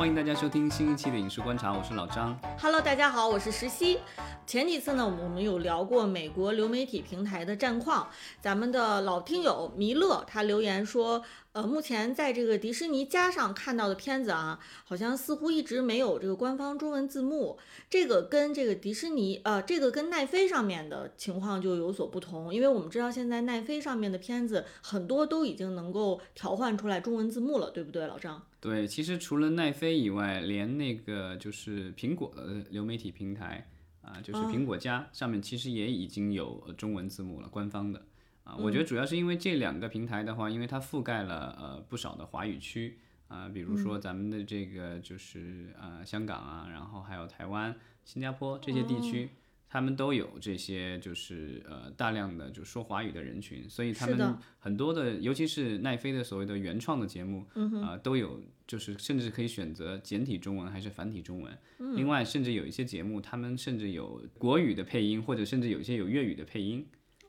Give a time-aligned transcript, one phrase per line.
[0.00, 2.34] 欢迎大家收听新一期的《影视观察》，我是老张。
[2.58, 3.98] Hello，大家好，我是石溪。
[4.46, 8.08] 前几次呢，我们有聊过美国流媒体平台的战况。
[8.40, 17.58] 咱们的老听友弥勒他留言说，呃，目前在这个迪士尼加上看到的片子啊，好像似乎一直没有这个官方中文字幕。
[17.90, 28.40] 这个跟这个迪士尼，呃，这个跟奈飞上面的情况就有所不同，因为我们知道现在奈飞上面的片子很多都已经能够调换出来中文字幕了，对不对，老张？
[28.60, 33.66] 对，其实除了奈飞以外，连那个就是苹果的流媒体平台
[34.02, 38.04] 啊、就是苹果家、上面其实也已经有呃中文字幕了，官方的
[38.44, 38.56] 啊。
[38.56, 49.30] 我觉得主要是因为这两个平台的话，因为它覆盖了呃不少的华语区啊、比如说咱们的这个就是呃香港啊，然后还有台湾、新加坡这些地区。
[49.72, 57.46] 他们都有这些，就是呃大量的就说华语的人群，所以他们很多的，尤其是奈飞的所谓的原创的节目，
[57.80, 61.56] 啊、都有，就是甚至可以选择简体中文还是繁体中文。
[61.94, 66.84] 另外，甚至有一些节目，他们甚至有国语的配音，或者甚至有一些有粤语的配音。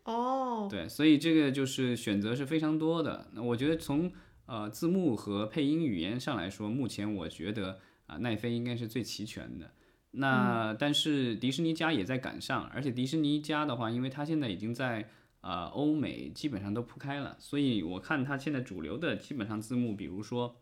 [0.06, 3.30] 哦，对，所以这个就是选择是非常多的。
[3.34, 4.12] 那我觉得从
[4.48, 9.72] 呃字幕和配音语言上来说，目前我觉得啊、奈飞应该是最齐全的。
[10.12, 15.08] 那、但是迪士尼家也在赶上，而且迪士尼家的话，因为它现在已经在
[15.42, 20.56] 呃欧美基本上都铺开了，所以我看它现在主流的基本上字幕，比如说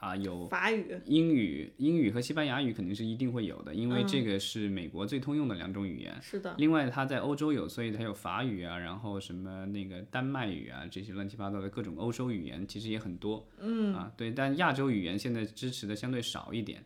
[0.00, 6.14] 啊、有法语，英语、英语和西班牙语肯定是一定会有的，因为这个是美国最通用的两种语言。
[6.20, 13.48] 是的，另外，它在欧洲有，所以它有法语啊，然后什么那个丹麦语啊，这些乱七八糟的各种欧洲语言，其实也很多。
[13.58, 16.84] 嗯啊，对，但亚洲语言现在支持的相对少一点。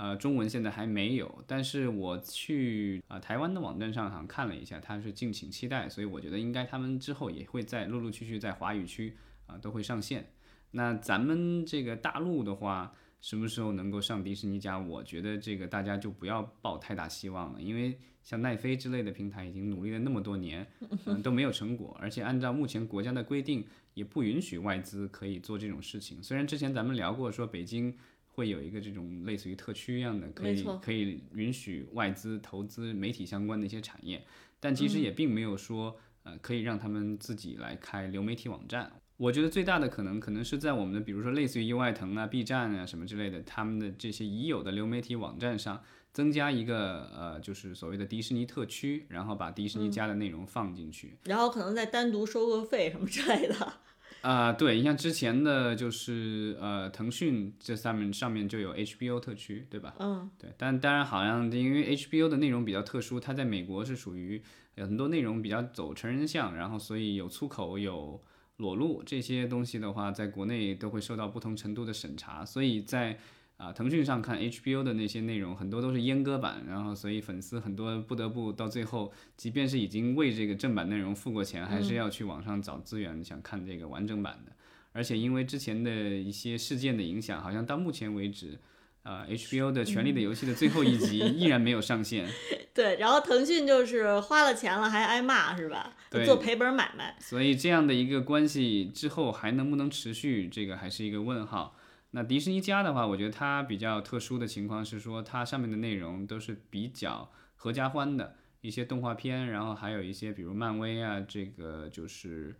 [0.00, 9.14] 呃，中文现在还没有，但是我去啊、台湾的网站上好像看了一下，它是敬请期待，所以我觉得应该他们之后也会在陆陆续续在华语区
[9.46, 10.32] 啊、都会上线。
[10.70, 14.78] 那咱们这个大陆的话，什么时候能够上迪士尼家？
[14.78, 20.66] 我觉得这个大家就不要抱太大希望了，因为像奈飞之类的平台已经努力了那么多年，
[21.04, 26.22] 嗯，都没有成果，而且按照目前国家的规定，也不允许外资可以做这种事情。
[26.22, 27.94] 虽然之前咱们聊过说北京
[28.40, 34.24] 会有一个这种类似于特区一样的，可以可以允许外资投资媒体相关的一些产业，
[34.58, 38.90] 但其实也并没有说呃可以让他们自己来开流媒体网站。
[39.18, 45.82] 我觉得最大的可能可能是在我们的，比如说类似于优爱腾啊、B 站啊什么之类的，他们的这些已有的流媒体网站上
[46.14, 51.18] 增加一个呃，就是所谓的迪士尼特区，然后把迪士尼家的内容放进去。
[51.24, 53.74] 然后可能再单独收个费什么之类的。
[54.22, 59.94] 啊、对你像之前的就是呃，腾讯这上面上面就有 HBO 特区，对吧？
[59.98, 64.42] 嗯，对，但当然好像因为 HBO 的内容比较特殊，它在美国是属于
[64.74, 68.22] 有很多内容比较走成人向，然后所以有粗口、有
[68.58, 73.18] 裸露这些东西的话，在国内都会受到不同程度的审查，所以在
[73.60, 84.52] 啊、腾讯上看 HBO 的那些内容很多都是阉割版，然后所以粉丝很多不得不到最后，即便是已经为这个正版内容付过钱，还是要去网上找资源想看这个完整版的。
[84.92, 88.58] 而且因为之前的一些事件的影响，好像到目前为止，
[89.02, 92.26] 呃，HBO 的《权力的游戏》的最后一集依然没有上线。
[92.72, 95.94] 对，然后腾讯就是花了钱了还挨骂是吧？
[96.10, 97.14] 对做赔本买卖。
[97.20, 101.76] 所以这样的一个关系之后还能不能持续，这个还是一个问号。
[102.12, 112.56] 那迪士尼家的话，我觉得它比较特殊的情况是说，它上面的内容都是比较合家欢的一些动画片，然后还有一些比如漫威啊，这个就是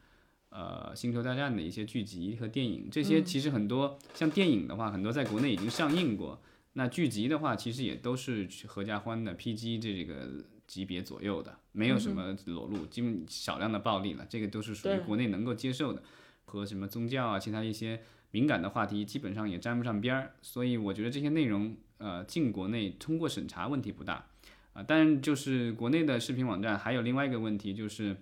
[0.50, 6.41] 呃星球大战的一些剧集和电影，这些其实很多、像电影的话，很多在国内已经上映过。
[6.75, 16.00] 那剧集的话，其实也都是合家欢的 PG 这个级别左右的，没有什么裸露，基本少量的暴力了，这个都是属于国内能够接受的。
[16.44, 20.34] 和什么宗教啊，其他一些敏感的话题，基本上也沾不上边儿。
[20.42, 24.26] 所以我觉得这些内容，呃，进国内通过审查问题不大。
[24.72, 28.16] 啊、但就是国内的视频网站还有另外一个问题就是，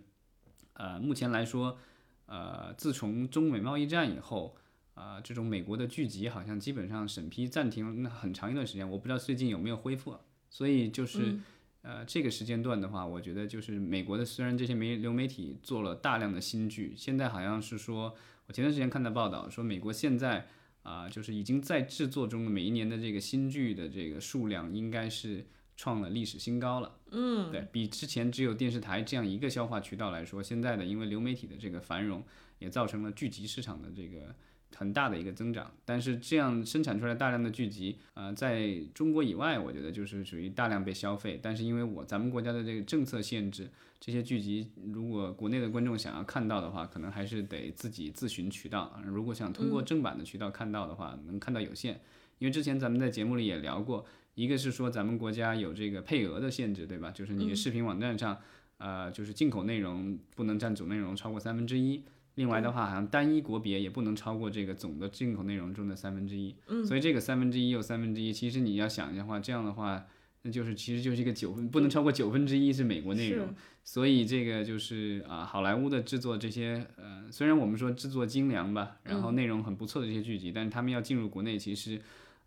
[0.73, 1.79] 呃，目前来说，
[2.25, 4.57] 呃，自从中美贸易战以后，
[4.95, 10.17] 啊，这种美国的剧集好像基本上审批暂停了很长一段时间，我不知道最近有没有恢复。
[10.49, 11.39] 所以就是，
[11.83, 18.15] 呃，这个时间段的话，我觉得就是美国的虽然这些媒流媒体做了大量的新剧，现在好像是说，
[18.47, 20.49] 我前段时间看到报道说，美国现在
[20.85, 25.47] 啊、就是已经在制作中的每一年的这个新剧的这个数量应该是
[25.77, 26.99] 创了历史新高了。
[27.11, 32.25] 嗯，对比之前只有电视台这样一个消化渠道来说，现在的因为流媒体的这个繁荣，
[32.59, 34.35] 也造成了剧集市场的这个
[34.77, 35.71] 很大的一个增长。
[35.85, 41.39] 但是这样生产出来大量的剧集，呃，在中国以外，我觉得就是属于大量被消费。
[41.43, 43.71] 但是因为我咱们国家的这个政策限制，
[44.01, 49.01] 这些剧集如果国内的观众想要看到的话，可能还是得自己自寻渠道。
[49.05, 52.01] 如果想通过正版的渠道看到的话，能看到有限。
[52.39, 54.07] 因为之前咱们在节目里也聊过，
[54.37, 57.11] 一个是说咱们国家有这个配额的限制，对吧？
[57.11, 58.39] 就是你的视频网站上，
[58.77, 62.05] 呃，就是进口内容不能占总内容超过三分之一。
[62.39, 66.55] 另外的话，好像单一国别也不能超过这个总的进口内容中的三分之一。
[66.69, 66.87] 嗯。
[66.87, 70.07] 所以这个三分之一又三分之一，其实你要想一下的话，这样的话，
[70.43, 73.55] 那就是其实就是一个九分，不能超过九分之一是美国内容。
[73.85, 82.01] 所以这个就是啊，好莱坞的制作这些，呃，虽然我们说制作精良吧，然后内容很不错的这些剧集，但是他们要进入国内，其实。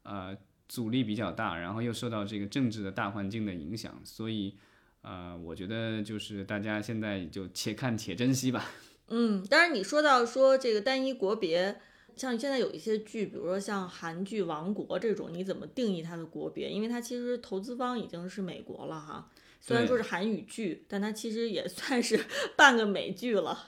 [0.03, 0.35] 呃，
[0.67, 4.55] 阻力比较大，然后又受到这个政治的大环境的影响，所以，
[5.03, 8.65] 呃，我觉得就是大家现在就且看且珍惜吧。
[9.11, 11.79] 嗯，当然你说到说这个单一国别，
[12.15, 16.69] 像现在有一些剧，比如说像韩剧《王国》这种，你怎么定义它的国别？
[16.69, 19.29] 因为它其实投资方已经是美国了哈，
[19.59, 22.19] 虽然说是韩语剧，但它其实也算是
[22.55, 23.67] 半个美剧了。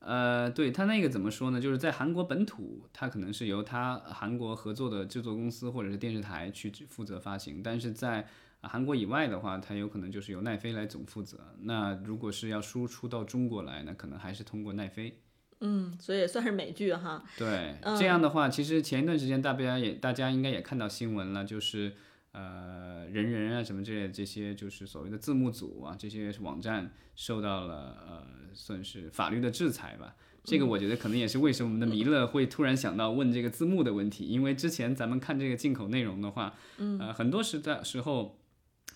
[0.00, 1.60] 呃，对它那个怎么说呢？
[1.60, 8.26] 就是在韩国本土，它可能是由它韩国合作的制作公司或者是电视台去负责发行，但是在
[8.62, 11.38] 韩国以外的话，它有可能就是由奈飞来总负责。
[11.62, 15.20] 那如果是要输出到中国来，那可能还是通过奈飞。
[15.60, 17.24] 嗯，所以也算是美剧哈。
[17.36, 21.94] 对，这样的话，其实前一段时间大家也大家应该也看到新闻了，就是
[22.32, 28.26] 呃人人啊什么之类的这些，就是所谓的字幕组啊这些网站受到了呃。
[28.52, 36.52] 算是法律的制裁吧，这个我觉得可能也是为什么我们的弥勒会突然想到问这个字幕的问题，因为之前咱们看这个进口内容的话，
[36.98, 38.39] 呃，很多时在时候，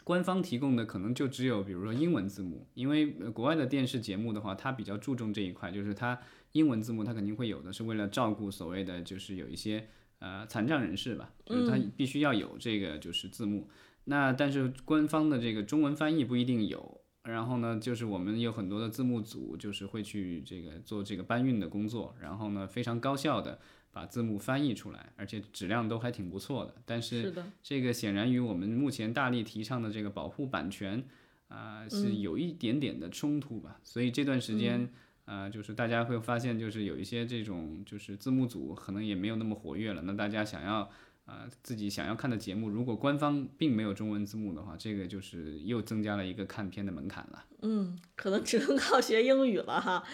[0.05, 6.21] 官方提供的可能就只有比如说英文字幕，因为国外的电视节目的话，它比较注重这一块，就是它
[6.53, 9.89] 英文字幕它肯定会有的，是为了照顾所谓的就是有一些
[10.21, 13.69] 呃残障人士吧，就是它必须要有这个就是字幕，
[14.05, 17.01] 那但是官方的这个中文翻译不一定有。
[17.25, 23.59] 然后呢，就是我们有很多的字幕组，就是会去这个做这个搬运的工作，然后呢，非常高效的
[23.95, 26.75] 把字幕翻译出来，而且质量都还挺不错的。
[26.85, 27.33] 但是
[27.63, 31.03] 这个显然与我们目前大力提倡的这个保护版权
[31.49, 33.81] 啊，是有一点点的冲突吧。
[33.83, 34.91] 所以这段时间
[35.25, 40.03] 啊，就是大家会发现，就是有一些这种就是字幕组可能也没有那么活跃了。
[40.03, 40.91] 那大家想要。
[41.27, 47.43] 啊，自己想要看的节目，如果官方并没有中文字幕的话，这个就是又增加了一个看片的门槛了。
[47.63, 50.05] 嗯，可能只能靠学英语了哈。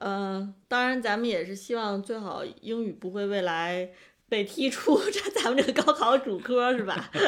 [0.00, 3.90] 嗯，当然咱们也是希望最好英语不会未来
[4.28, 7.10] 被踢出 这咱们这个高考主科是吧？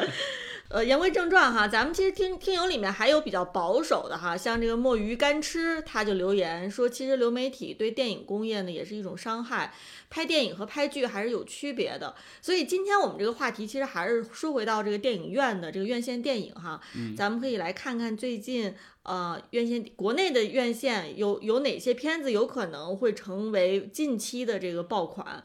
[0.71, 9.75] 呃，言归正传哈，咱们其实听听友里面还有比较保守的哈，像这个墨鱼干吃，他就留言说，其实流媒体对电影工业呢也是一种伤害，
[10.09, 12.15] 拍电影和拍剧还是有区别的。
[12.41, 16.81] 所以今天我们这个话题其实还是说回到这个电影院的这个院线电影哈，
[17.17, 18.73] 咱们可以来看看最近
[19.11, 25.43] 呃院线国内的院线有有哪些片子有可能会成为近期的这个爆款。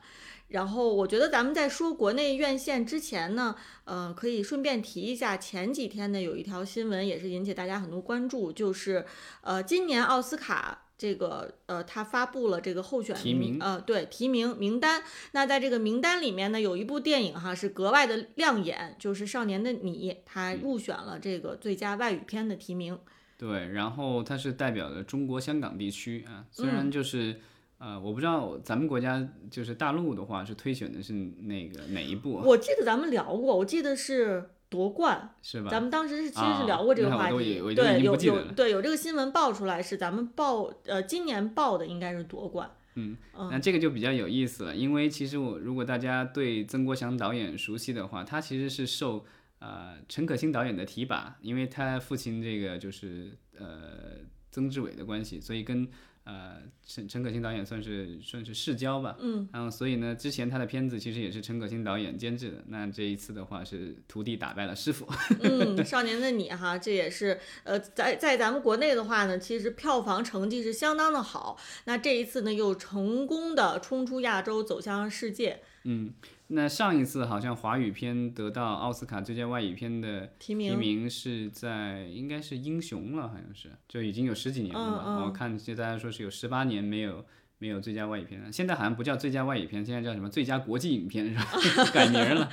[0.50, 9.04] 然后我觉得咱们在说国内院线之前呢，呃，可以顺便提一下，前几天呢有一条新闻也是引起大家很多关注，就是
[9.42, 15.04] 呃，今年奥斯卡这个呃，他发布了这个候选提名，呃，对，提名名单。
[15.32, 23.00] 那在这个名单里面呢，有一部电影哈是格外的亮眼，就是《少年的你》，他入选了这个最佳外语片的提名。
[23.38, 27.40] 对，然后它是代表的中国香港地区啊，虽然就是。
[27.78, 32.36] 呃，我不知道咱们国家就是大陆的话是推选的是那个哪一部？
[32.36, 35.70] 我记得咱们聊过，我记得是夺冠，是吧？
[35.70, 42.72] 咱们当时是其实是聊过这个话题，对，有有对有这个新闻爆出来是咱们报呃今年报的应该是夺冠。
[42.96, 43.18] 嗯，
[43.52, 49.26] 那这个就比较有意思了，因为其实我如果大家对曾国祥导演熟悉的话，他其实是受
[49.66, 54.20] 呃陈可辛导演的提拔，因为他父亲这个就是呃
[54.52, 55.88] 曾志伟的关系，所以跟。
[56.26, 62.64] 呃，陈陈可辛导演算是算是世交吧，嗯，然后所以呢，之前他的片子其实也是陈可辛导演监制的。
[62.70, 65.08] 那这一次的话是徒弟打败了师傅。
[65.44, 71.60] 嗯，少年的你哈，这也是呃，在在咱们国内的话呢，其实票房成绩是相当的好。
[71.84, 75.62] 那这一次呢，又成功的冲出亚洲，走向世界。
[75.84, 76.12] 嗯。
[76.48, 85.24] 那上一次好像华语片得到奥斯卡最佳外语片的提名是在应该是《英雄》了，好像是就已经有十几年了吧？
[85.26, 87.26] 我看就大家说是有十八年没有
[87.58, 88.52] 没有最佳外语片了。
[88.52, 91.46] 现在好像不叫最佳外语片，现在叫什么最佳国际影片是吧？
[91.92, 92.48] 改名了。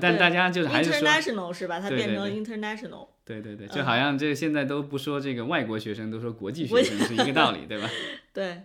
[0.00, 1.80] 但大家就是还是说 international 是吧？
[1.80, 3.08] 它变成 international。
[3.24, 7.88] 对对对，就好像这现在都不说这个外国学生，都说国际学生是一个道理，对吧？
[8.32, 8.62] 对。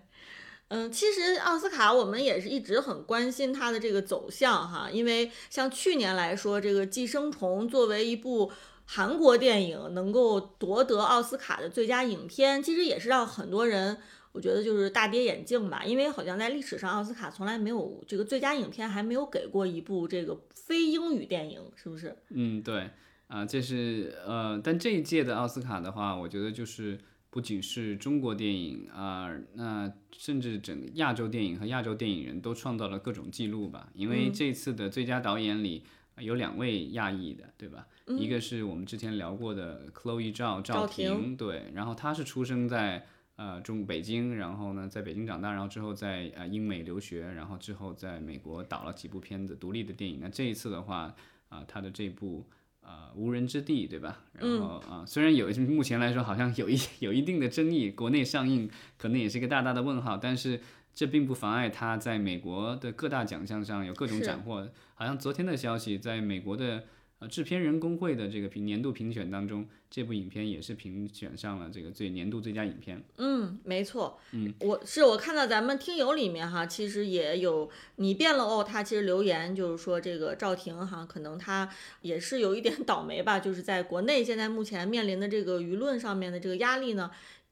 [0.70, 8.52] 嗯，其实奥斯卡我们也是一直很关心它的这个走向哈，因为像去年来说，这个《寄生虫》作为一部
[8.86, 13.98] 韩国电影能够夺得奥斯卡的最佳影片，其实也是让很多人
[14.32, 22.16] 我觉得就是大跌眼镜吧，因为好像在历史上奥斯卡从来没有这个最佳影片还没有给过一部这个非英语电影，是不是？
[22.30, 22.92] 嗯，对，
[23.28, 27.00] 啊、这是呃，但这一届的奥斯卡的话，我觉得就是
[27.30, 33.90] 不仅是中国电影啊、那甚至整个亚洲电影和亚洲电影人都创造了各种记录吧。
[33.94, 35.84] 因为这次的最佳导演里
[36.16, 37.88] 呃有两位亚裔的，对吧？
[38.18, 43.06] 一个是我们之前聊过的 Chloe 赵赵婷，对，然后她是出生在。
[43.42, 50.20] 呃，中北京，然后呢，在北京长大，然后之后在呃英美留学，然后之后在美国导了几部片子，独立的电影。
[50.20, 51.16] 那这一次的话，
[51.48, 52.46] 啊、她的这部
[52.90, 54.20] 呃无人之地，对吧？
[54.34, 58.68] 然后啊、虽然有目前来说好像有一 有一定的争议，国内上映
[58.98, 60.60] 可能也是一个大大的问号，但是
[60.96, 64.68] 这并不妨碍他在美国的各大奖项上有各种斩获。
[64.96, 66.84] 好像昨天的消息，在美国的
[67.20, 73.04] 呃制片人工会的这个评年度评选当中，这部影片也是评选上了这个最年度最佳影片。
[73.18, 81.70] 嗯，没错，嗯，我是我看到咱们听友里面哈，其实也有你变了哦，他其实留言就是说这个赵婷哈，可能他
[82.02, 87.12] 也是有一点 倒霉吧，就是在国内现在目前面临的这个舆论上面的这个压力呢，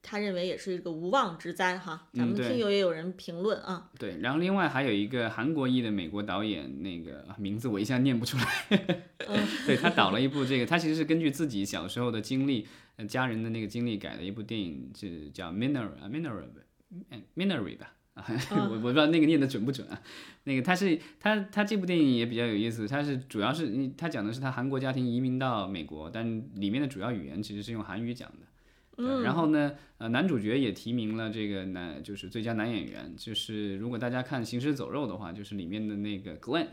[0.10, 2.08] 他认为也是一个无妄之灾哈。
[2.14, 9.04] 咱们听友也有人评论啊，对，然后另外还有一个韩国裔的美国导演，那个啊名字我一下念不出来。
[9.68, 16.32] 对他导了一部这个，他其实是根据自己小时候的经历、呃家人的那个经历改的一部电影，是叫 Miner》啊，《Miner》
[17.36, 17.94] 《Miner 吧。
[18.14, 20.02] 啊， 我我不知道那个念的准不准啊。
[20.46, 28.47] 那个他是他他这部电影也比较有意思，他是主要是他讲的是他韩国家庭移民到美国，但里面的主要语言其实是用韩语讲的。
[28.98, 33.14] 对，然后呢，呃，男主角也提名了这个男，就是最佳男演员。
[33.16, 36.68] 就是如果大家看《行尸走肉》的话，就是里面的那个 Glenn、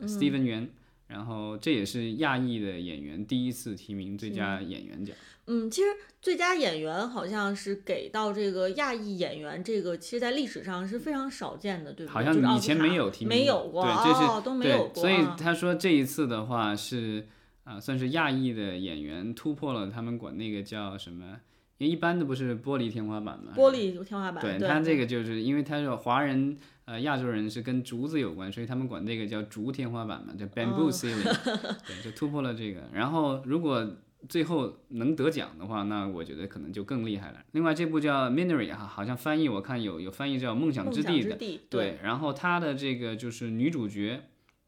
[0.00, 0.70] Steven 元，
[1.08, 5.14] 然后这也是亚裔的演员第一次提名最佳演员奖。
[5.48, 5.88] 嗯，其实
[6.22, 12.12] 最佳演员好像是给到这个亚裔演员，这个其实在历史上是非常少见的，对吧？
[12.12, 17.26] 好像以前没有提名，没有过，对，这是、哦、都没有所以啊他说这一次的话是
[17.64, 21.40] 啊、算是亚裔的演员突破了他们管那个叫什么？
[21.80, 31.24] 因为一般的不是玻璃天花板嘛，玻璃天花板，对对他这个就是因为他是华人，呃，亚洲人是跟竹子有关，所以他们管这个叫竹天花板嘛，叫 bamboo 哦 ceiling，、
[31.86, 32.82] 对，就突破了这个。
[32.92, 33.96] 然后如果
[34.28, 37.42] 最后能得奖的话，那我觉得可能就更厉害了。
[37.52, 41.38] 另外这部叫 Minery 哈，好像翻译我看有有翻译叫梦想之地的，
[41.70, 44.20] 对，然后它的这个就是女主角，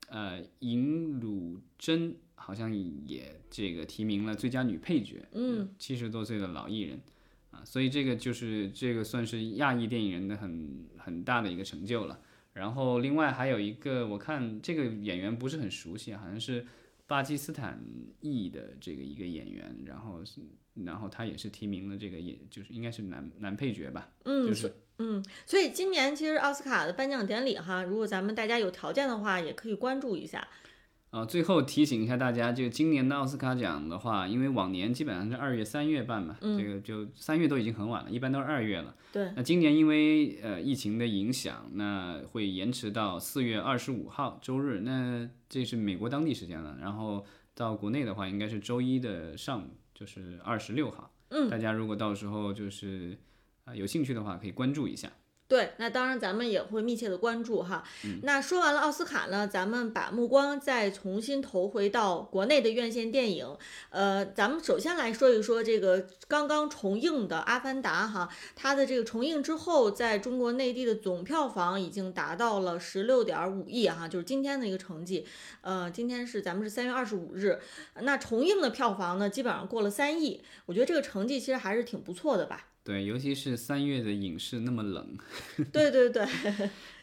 [0.08, 2.74] 呃，尹汝贞好像
[3.06, 7.00] 也这个提名了最佳女配角，嗯，七十多岁的老艺人
[7.52, 12.18] 啊，所以这个就是这个算是亚裔电影人的很很大的一个成就了。
[12.52, 16.66] 然后另外还有一个，我看这个演员不是很熟悉，好像是
[17.06, 17.80] 巴基斯坦
[18.20, 20.40] 裔的这个一个演员，然后是
[20.84, 30.46] 然后他也是提名了这个也就是应该是男男配角吧，嗯，就是嗯，所以今年其实奥斯卡的颁奖典礼哈，如果咱们大家有条件的话，也可以关注一下。
[31.12, 38.94] 呃，最后提醒一下大家，就今年的奥斯卡奖的话，因为往年基本上是二月、三月办嘛，这个就三月都已经很晚了，一般都是二月了。
[39.12, 46.78] 对，那今年因为呃疫情的影响，那会延迟到四月二十五号周日，那这是美国当地时间了。
[46.80, 47.22] 然后
[47.54, 51.12] 到国内的话，应该是周一的上午，就是二十六号。
[51.28, 53.18] 嗯，大家如果到时候就是
[53.64, 55.12] 啊、有兴趣的话，可以关注一下。
[55.52, 57.84] 对，那当然咱们也会密切的关注哈。
[58.22, 63.46] 那说完了奥斯卡呢，咱们把目光再重新投回到国内的院线电影。
[63.90, 75.26] 呃，咱们首先来说一说这个刚刚重映的《阿凡达》哈，它的这个重映之后，在中国内地的总票房已经达到了十六点五亿哈，就是今天的一个成绩。
[75.60, 77.60] 呃，今天是咱们是三月二十五日，
[78.00, 82.68] 那重映的票房呢，基本上过了三亿，我觉得这个成绩其实还是挺不错的吧。
[82.84, 85.16] 对，尤其是三月的影视那么冷，
[85.72, 86.26] 对对对，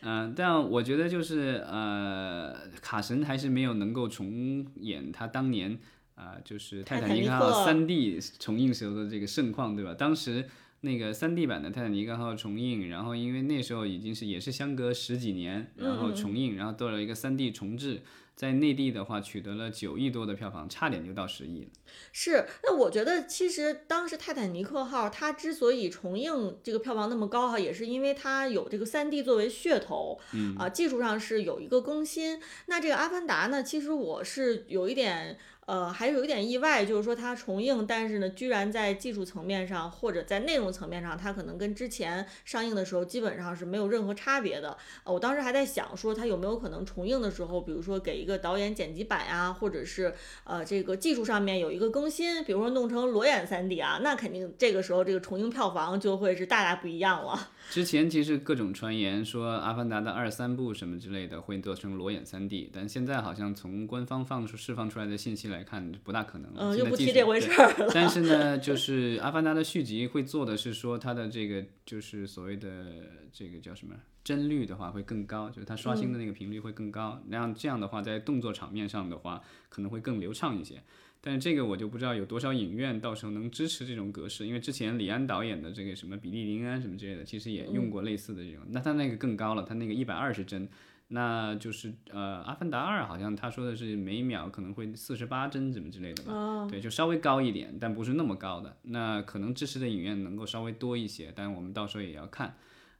[0.01, 5.79] 嗯、但我觉得就是呃，卡神还是没有能够重演他当年
[6.15, 9.93] 啊、就是《泰坦尼克号三 D 重映时候的这个盛况，对吧？
[9.93, 10.43] 当时
[10.81, 18.01] 那个三 D 版的《泰坦尼克号》重映，然后因为那时候已经是也是相隔十几年，然后重映，然后做了一个三 D 重制，
[18.39, 21.67] 在内地的话取得了九亿多的票房，差点就到十亿了。
[22.13, 32.39] 是，那我觉得其实当时泰坦尼克号它之所以重映这个票房那么高哈，也是因为它有这个三 D 作为噱头，嗯啊，技术上是有一个更新。
[32.67, 35.37] 那这个阿凡达呢，其实我是有一点。
[35.69, 44.75] 呃，还是有一点意外，就是说它重映，但是呢，居然在技术层面上或者在内容层面上，它可能跟之前上映的时候基本上是没有任何差别的。
[45.03, 50.11] 呃，我当时还在想说，它有没有可能重映的时候，比如说给一个导演剪辑版啊，或者是
[50.43, 57.49] 呃这个技术上面有一个更新，比如说弄成裸眼 3D 啊，那肯定这个时候这个重映票房就会是大大不一样了。
[57.69, 66.51] 之前其实各种传言说《阿凡达》的二三部什么之类的会做成裸眼 3D，但现在好像从官方放出释放出来的信息来看，不大可能。
[66.55, 67.91] 嗯，又不提这回事儿了。
[67.93, 72.85] 但是呢，就是《阿凡达》的续集会做的是说它的这个就是所谓的
[73.31, 80.81] 这个叫什么帧率的话会更高，就是它刷新的那个频率会更高，那样这样的话在动作场面上的话可能会更流畅一些。
[81.21, 90.65] 但是这个我就不知道有多少影院到时候能支持这种格式，因为之前李安导演的这个什么比利林安什么之类的，其实也用过类似的这种，那他那个更高了，他那个一百二十帧，
[91.11, 102.55] 那就是呃《阿凡达二》好像他说的是每秒可能会四十八帧怎么之类的吧，对，就稍微高一点，但不是那么高的，那可能支持的影院能够稍微多一些，但我们到时候也要看。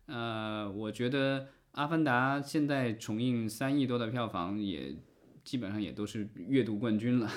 [0.07, 1.41] 呃，我觉得
[1.73, 4.95] 《阿凡达》现在重映三亿多的票房，也
[5.43, 7.29] 基本上也都是月度冠军了。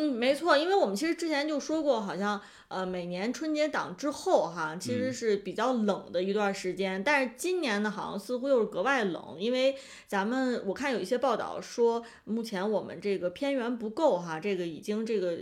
[0.00, 9.74] 嗯，没错，因为我们其实之前就说过，好像呃每年春节档之后哈，其实是比较冷的一段时间，但是今年呢，好像似乎又是格外冷，因为
[10.06, 15.36] 咱们我看有一些报道说，目前我们这个片源不够哈，这个已经这个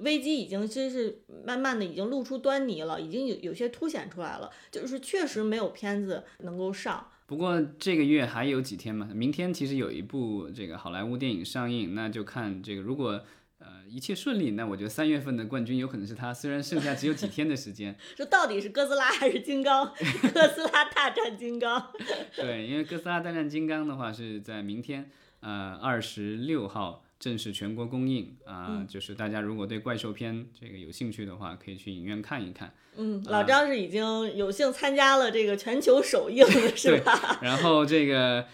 [0.00, 7.06] 危机已经其实是慢慢的已经露出端倪了，已经有有些凸显出来了，就是确实没有片子能够上。
[7.26, 13.22] 不过这个月还有几天嘛，明天其实有一部这个好莱坞电影上映，那就看这个如果。
[13.60, 16.32] 呃，一切顺利，那我觉得三月份的冠军有可能是他。
[16.32, 19.92] 虽然剩下只有几天的时间， 这到底是哥斯拉还是金刚？
[20.32, 21.92] 哥斯拉大战金刚。
[22.34, 28.86] 对，因为哥斯拉大战金刚的话是在明天，呃，二十六号正式全国公映啊。
[28.88, 32.72] 就是大家如果对怪兽片这个有兴趣的话，可以去影院看一看。
[32.96, 37.38] 嗯，老张是已经有幸参加了这个全球首映了，是吧？
[37.42, 38.46] 然后这个。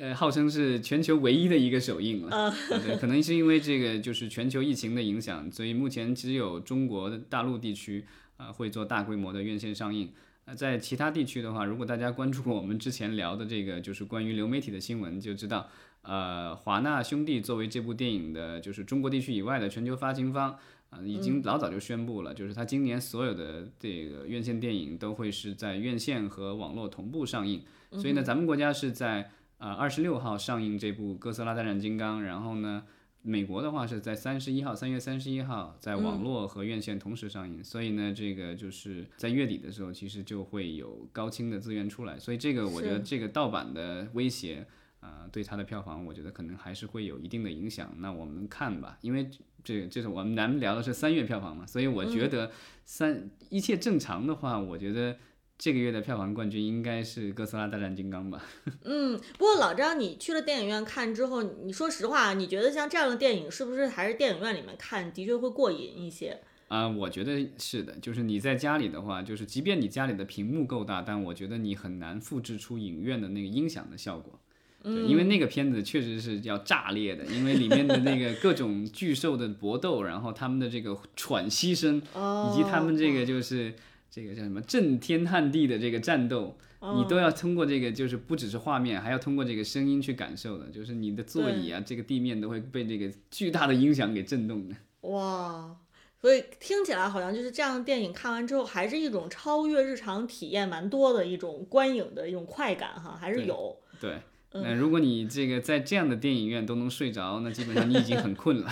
[0.00, 8.02] 呃，号称是全球唯一的一个首映了，对，可能是因为这个就是全球疫情的影响，所以目前只有中国的大陆地区
[8.38, 10.10] 啊会做大规模的院线上映。
[10.46, 15.68] 呃，在其他地区的话，如果大家关注过我们之前聊的这个就是关于流媒体的新闻，就知道，
[16.00, 20.58] 呃，华纳兄弟作为这部电影的就是中国地区以外的全球发行方
[20.88, 27.62] 啊，已经老早就宣布了，就是他今年所有的这个院线电影都会是在院线和网络同步上映。
[27.92, 29.30] 所以呢，咱们国家是在。
[29.58, 32.84] 啊，二十六号上映这部《哥斯拉大战金刚》，然后呢，
[33.22, 44.66] 美国的话是在三十一号，三月三十一号在网络和院线同时上映，所以呢，这个就是在月底的时候，其实就会有高清的资源出来，所以这个我觉得这个盗版的威胁，
[45.00, 47.94] 啊，对它的票房，我觉得可能还是会有一定的影响。
[47.98, 49.30] 那我们看吧，因为
[49.62, 52.50] 这这是我们咱们聊的是三月票房嘛，所以我觉得
[52.84, 55.16] 三一切正常的话，我觉得。
[55.56, 58.44] 这个月的票房冠军应该是《哥斯拉大战金刚》吧？
[58.84, 66.40] 嗯，不过老张，你去了电影院看之后，你说实话，你觉得像这样的电影，是不是还是电影院里面看的确会过瘾一些？
[66.66, 67.92] 啊，我觉得是的。
[68.00, 74.40] 就是你在家里的话，就是即便你家里的屏幕够大，但我觉得你很难复制出影院的那个音响的效果。
[74.82, 83.72] 对，因为那个片子确实是要炸裂的，因为里面的那个各种巨兽的搏斗，然后他们的这个喘息声，以及他们这个就是。
[84.14, 90.66] 这个叫什么震天撼地的这个战斗，你都要通过这个，就是不只是画面，还要通过这个声音去感受的。
[90.66, 94.76] 就是你的座椅啊，这个地面都会被这个巨大的音响给震动的。
[95.00, 95.76] 哇，
[96.20, 103.76] 所以听起来好像就是这样的电影看完之后，还是一种超越日常体验蛮多的一种观影的一种快感哈，还是有。
[104.00, 104.20] 对。
[104.54, 108.70] 那如果你这个在这样的电影院都能睡着，那基本上你已经很困了。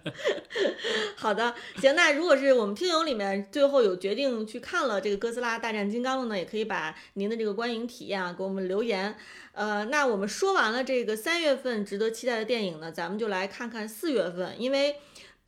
[1.16, 9.14] 好的，行，那如果是我们听友里面最后有决定去看了这个《哥斯拉大战金刚》的呢，也可以把您的这个观影体验啊给我们留言。
[9.52, 14.96] 呃，那我们说完了这个三月份值得期待的电影呢，咱们就来看看四月份，因为。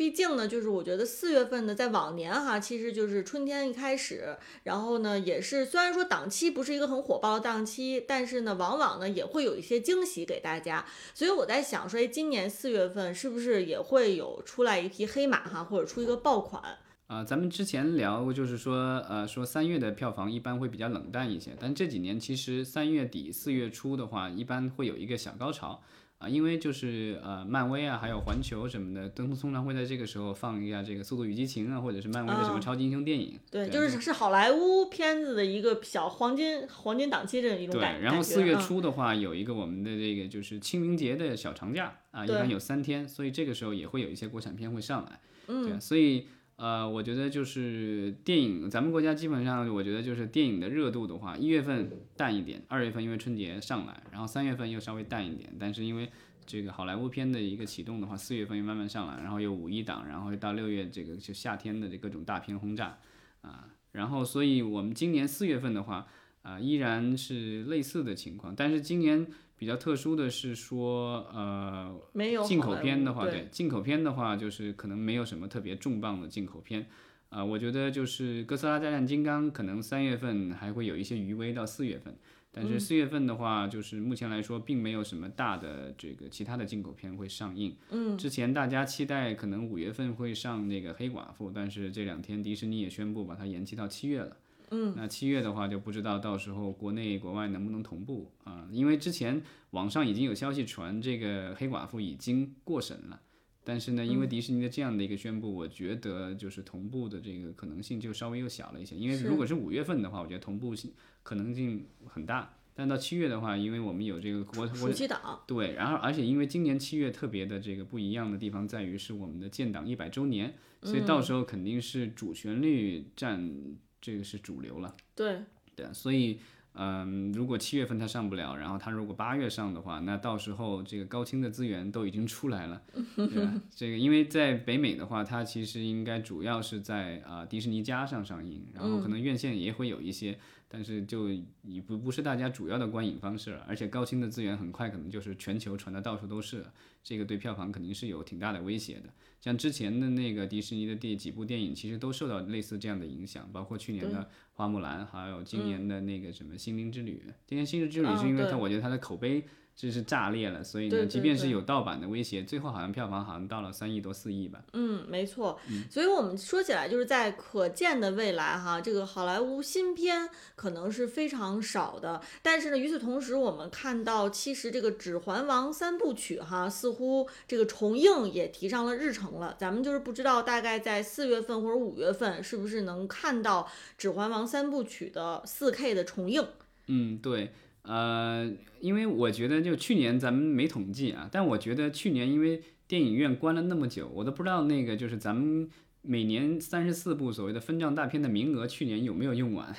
[0.02, 10.84] 毕竟呢，就是我觉得四月份呢，在往年哈，其实就是春天一开始，然后呢，也是虽然说档期不是一个很火爆的档期，但是呢，往往呢也会有一些惊喜给大家。
[11.14, 16.78] 所以我在想说，今年四月份是不是也会有出来一匹黑马哈，或者出一个爆款？
[17.06, 18.74] 啊，咱们之前聊就是说，
[19.08, 25.80] 呃，说三月的票房一般会比较冷淡一些，但这几年其实三月底四月初的话，一般会有一个小高潮。
[26.22, 33.36] 啊，因为就是呃，漫威啊，还有环球什么的，都通常会在这个时候放一下这个《速度与激情》啊，或者是漫威的什么超级英雄电影。
[33.50, 45.20] 对，就是是好莱坞片子的一个小黄金黄金档期这一种感对，然后四月初的话，有一个我们的这个就是清明节的小长假啊，一般有三天，所以这个时候也会有一些国产片会上来。
[45.48, 46.28] 嗯，对，所以。
[46.62, 56.08] 呃，我觉得就是电影，咱们国家基本上，我觉得就是电影的热度的话，一月份淡一点，二月份因为春节上来，然后三月份又稍微淡一点，但是因为
[56.46, 62.96] 这个好莱坞片的一个启动的话，四月份又慢慢上来，然后又五一档，然后到六月这个就夏天的这各种大片轰炸
[63.40, 66.06] 啊，然后所以我们今年四月份的话
[66.42, 69.26] 啊，依然是类似的情况，但是今年。
[69.62, 76.84] 比较特殊的是说，呃，没有进口片的话，对进口片的话，就是可能没有什么特别重磅的进口片，
[77.28, 82.12] 啊，我觉得就是《哥斯拉大战金刚》可能三月份还会有一些余威到四月份，
[82.50, 87.76] 但是四月份的话，就是目前来说并没有什么大的这个其他的进口片会上映。
[87.90, 94.36] 嗯，之前大家期待可能五月份会上那个黑寡妇，但是这两天迪士尼也宣布把它延期到七月了。
[94.74, 98.66] 嗯，那七月的话就不知道到时候国内国外能不能同步啊？
[98.72, 103.20] 因为之前网上已经有消息传这个黑寡妇已经过审了，
[103.62, 108.96] 但是呢，因为迪士尼的这样的一个宣布，我觉得就是同步的这个可能性就稍微又小了一些。
[108.96, 110.90] 因为如果是五月份的话，我觉得同步性
[111.22, 123.54] 可能性很大，但到七月的话，因为我们有这个国暑期档，对，然后而且因为今年七月特别的这个不一样的地方在于是我们的建党一百周年，所以到时候肯定是主旋律占。
[124.02, 125.38] 这个是主流了，对。
[125.74, 126.38] 对，所以
[126.74, 132.82] 嗯，如果七月份它上不了，然后它如果八月上的话，那到时候这个高清的资源都已经出来了，
[133.16, 133.54] 对吧？
[133.74, 140.38] 这个因为在北美的话，它其实应该主要是在啊迪士尼加上上映，然后可能院线也会有一些，
[140.72, 146.72] 但是就已不不是大家主要的观影方式了，而且高清的资源很快可能就是全球传的到处都是了，
[147.04, 149.10] 这个对票房肯定是有挺大的威胁的。
[149.38, 154.20] 像之前的那个迪士尼的第几部电影，其实都受到类似这样的影响，包括去年的
[154.54, 157.22] 《花木兰》，还有今年的那个什么《心灵之旅》。
[157.46, 159.44] 今年《心灵之旅》是因为它，我觉得它的口碑。
[159.74, 164.62] 这是炸裂了，所以呢，即便是有盗版的威胁，最后好像票房好像到了三亿多四亿吧。
[164.74, 165.58] 嗯，没错。
[165.90, 172.20] 所以我们说起来，就是在可见的未来哈，这个好莱坞新片可能是非常少的。
[172.42, 179.56] 但是呢，与此同时，我们看到其实这个《指环王》三部曲哈，似乎这个重映也提上了日程了。
[179.58, 183.62] 咱们就是不知道大概在四月份或者五月份，是不是能看到
[183.98, 186.46] 《指环王》三部曲的四 K 的重映？
[186.86, 187.52] 嗯，对。
[187.82, 188.48] 呃，
[188.80, 195.68] 因为我觉得就去年咱们没统计啊，但我觉得去年因为电影院关了那么久，我都不知道那个就是咱们
[196.00, 199.74] 每年三十四部所谓的分账大片的名额，去年有没有用完。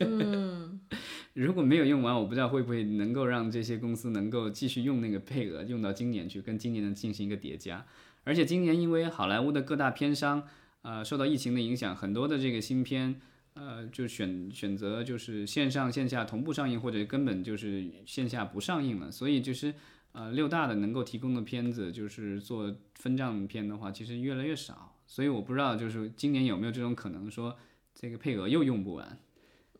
[0.00, 0.80] 嗯，
[1.34, 7.84] 如果没有用完，我不知道会不会能够让这些公司能够继续用那个配额用到今年去，跟今年的进行一个叠加。
[8.24, 10.44] 而且今年因为好莱坞的各大片商
[10.80, 13.20] 呃受到疫情的影响，很多的这个新片。
[13.54, 19.10] 呃，就选选择就是线上线下同步上映，或者根本就是线下不上映了。
[19.10, 19.74] 所以就是
[20.12, 24.96] 呃六大的能够提供的片子，就是做分账片的话，其实越来越少。
[25.06, 27.56] 所以我不知道就是今年有没有这种可能，说
[27.94, 29.18] 这个配额又用不完。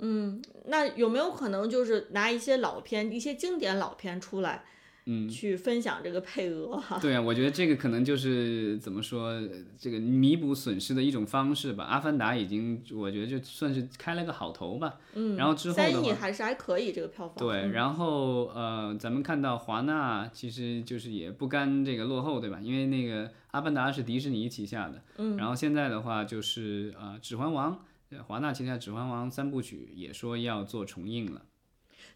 [0.00, 4.64] 嗯，那有没有可能就是拿一些老片、一些经典老片出来？
[5.06, 6.98] 嗯，去分享这个配额哈。
[7.00, 9.32] 对啊，我觉得这个可能就是怎么说，
[9.76, 11.84] 这个弥补损失的一种方式吧。
[11.84, 15.00] 阿凡达已经，我觉得就算是开了个好头吧。
[15.14, 15.36] 嗯。
[15.36, 17.36] 然后之后三亿还是还可以这个票房。
[17.36, 22.60] 对，然后呃，咱们看到华纳其实就是也不甘这个落后，对吧？
[22.62, 25.36] 因为那个阿凡达是迪士尼旗下的，嗯。
[25.36, 27.84] 然后现在的话就是呃，指环王，
[28.26, 31.42] 华纳旗下指环王三部曲也说要做重映了。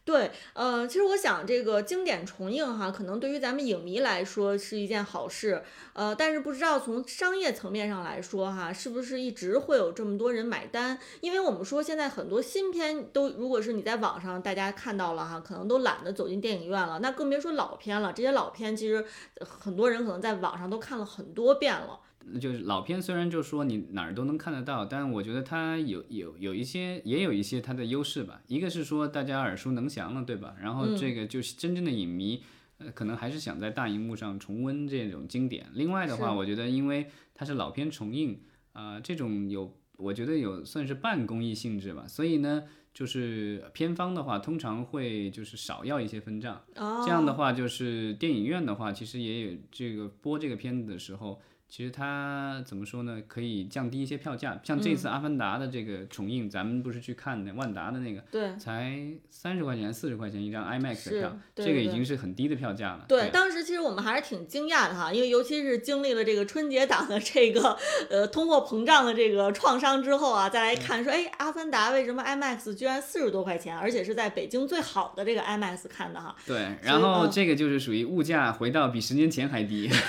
[0.07, 5.64] 对，呃，其实我想这个经典重映哈，可能对于咱们影迷来说是一件好事，
[5.95, 10.97] 呃，但是不知道从商业层面上来说哈，是不是一直会有这么多人买单？
[11.21, 18.12] 因为我们说现在很多新片都，如果是你在网上大家看到了哈，可能都懒得走进电影院了，那更别说老片了。
[18.12, 19.05] 这些老片其实
[19.40, 21.99] 很多人可能在网上都看了很多遍了。
[22.41, 28.43] 就是老片，虽然就说你哪儿都能看得到，但我觉得它有有有一些，也有一些它的优势吧。
[28.49, 30.57] 一个是说大家耳熟能详了，对吧？
[30.61, 32.43] 然后这个就是真正的影迷，
[32.79, 35.67] 呃，可能还是想在大荧幕上重温这种经典。
[35.75, 38.41] 另外的话，我觉得因为它是老片重映，
[38.73, 42.09] 啊，这种有我觉得有算是半公益性质吧。
[42.09, 46.61] 所以呢，就是片方的话，通常会就是少要一些分账。
[46.75, 51.41] 这样的话，就是电影院的话，其实也有这个播这个片子的时候。
[51.77, 53.21] 其实它怎么说呢？
[53.29, 54.59] 可以降低一些票价。
[54.65, 63.05] 像这次《阿凡达》的这个重映，咱们不是去看的万达的那个，对，才三十块钱、四十块钱一张 IMAX 的票，对这个已经是很低的票价了。
[63.07, 67.77] 对，当时其实我们还是挺惊讶的哈，因为尤其是经历了这个春节档的这个
[68.09, 76.35] 呃通货膨胀的这个创伤之后啊，再来看说，哎，《阿凡达》为什么 IMAX 居然四十多块钱，而且是在北京最好的这个 IMAX 看的哈。
[76.47, 79.91] 对，然后嗯这个就是属于物价回到比十年前还低。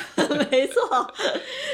[0.49, 1.13] 没错，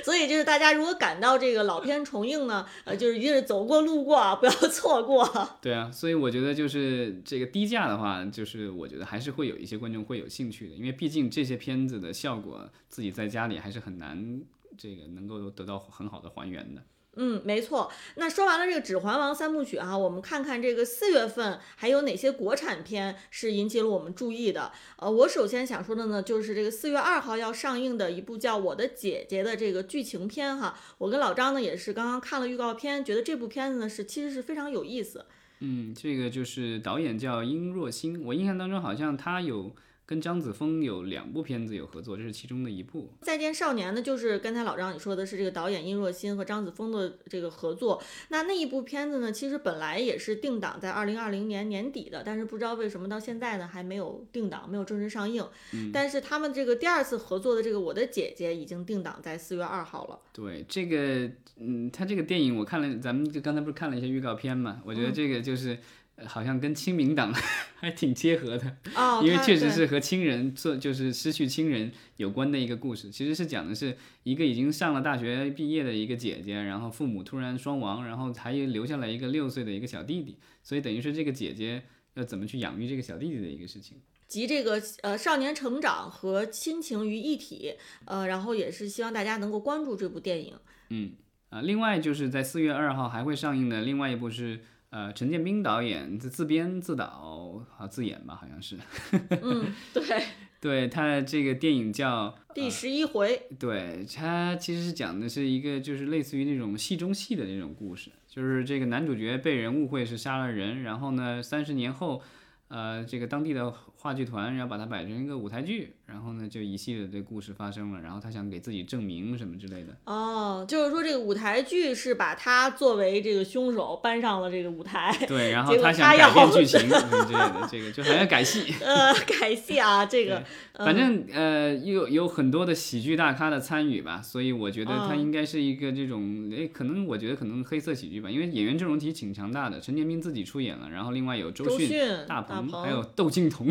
[0.04, 5.28] 所以就是大家如果赶到这个老片重映呢，呃，就是一定是走过路过啊，不要 错过。
[5.62, 14.42] 对啊，所以我觉得就是这个低价的话，就是我觉得还是会有一些观众会有兴趣的，因为毕竟这些片子的效果自己在家里还是很难
[14.78, 16.82] 这个能够得到很好的还原的。
[17.16, 17.92] 嗯，没错。
[18.16, 24.72] 那说完了这个《指环王》三部曲啊，我们看看这个四月份还有哪些国产片是引起了我们注意的。
[24.98, 30.76] 呃，我首先想说的呢，就是这个四月二号要上映的一部叫《我的姐姐》的这个剧情片哈。
[30.98, 35.26] 我跟老张呢也是刚刚看了预告片，觉得这部片子呢是其实是非常有意思。
[35.60, 39.74] 嗯，这个就是导演叫殷若星，我印象当中好像他有
[40.14, 43.10] 跟张子枫有两部片子有合作，这是其中的一部。
[43.22, 48.00] 再见少年呢，就是刚才老张你说的是这个导演殷若欣和张子枫的这个合作。
[48.30, 55.44] 那那一部片子呢，其实本来也是定档在二零二零年年底的，但是不知道为什么到现在呢还没有定档，没有正式上映。
[55.92, 60.20] 但是他们这个第二次合作的这个《我的姐姐》已经定档在四月二号了。
[60.32, 64.80] 对这个，嗯，他这个电影我看了，咱们就刚才不是看了一些预告片嘛？
[64.86, 65.70] 我觉得这个就是。
[65.72, 65.80] 呃
[66.26, 67.34] 好像跟亲民党
[67.76, 73.10] 还挺贴合的，哦，因为确实是和亲人做，就是失去亲人有关的一个故事。
[73.10, 83.98] 其实是讲的是一个已经上了大学毕业的一个姐姐，然后父母突然双亡，然后还留下来一个六岁的一个小弟弟，所以等于是这个姐姐要怎么去养育这个小弟弟的一个事情。
[84.28, 87.74] 集这个呃少年成长和亲情于一体，
[88.06, 90.56] 呃，然后也是希望大家能够关注这部电影。
[90.90, 91.12] 嗯
[91.50, 94.62] 啊，另外就是在四月二号还会上映的另外一部是
[94.94, 98.78] 呃陈建斌导演自自编自导啊自演吧，好像是。
[99.42, 100.24] 嗯，对，
[100.62, 103.42] 对他这个电影叫第十一回。
[103.58, 112.22] 对，他其实是讲的是一个就是类似于那种戏中戏的那种故事，就是这个男主角被人误会是杀了人，然后呢，三十年后，
[112.68, 119.98] 呃，这个当地的话剧团然后把它摆成一个舞台剧，然后呢，就一系列的故事发生了，然后他想给自己证明什么之类的。
[120.06, 128.72] 哦，就是说这个舞台剧是把他作为这个凶手搬上了这个舞台，对，然 后他想改变剧情什么之类的，这个就好像改戏。
[128.80, 130.44] 呃，改戏啊，这个，
[130.76, 141.98] 反正呃有有很多的喜剧大咖的参与吧，所以我觉得它嗯应该是一个这种诶，可能我觉得可能黑色喜剧吧，因为演员阵容其实挺强大的，陈建斌自己出演了，然后另外有周迅、
[142.28, 143.68] 大鹏，鹏，还有窦靖童、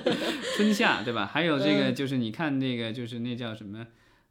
[0.56, 1.28] 春夏，对吧？
[1.30, 3.86] 还有这个嗯就是你看那个就是那叫什么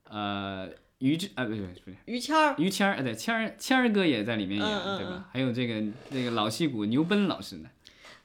[0.09, 5.29] 呃于志啊不对不对于谦儿，于谦儿啊对谦儿谦儿哥也在里面演，对吧？
[5.33, 7.69] 还有这个那个老戏骨牛犇老师呢。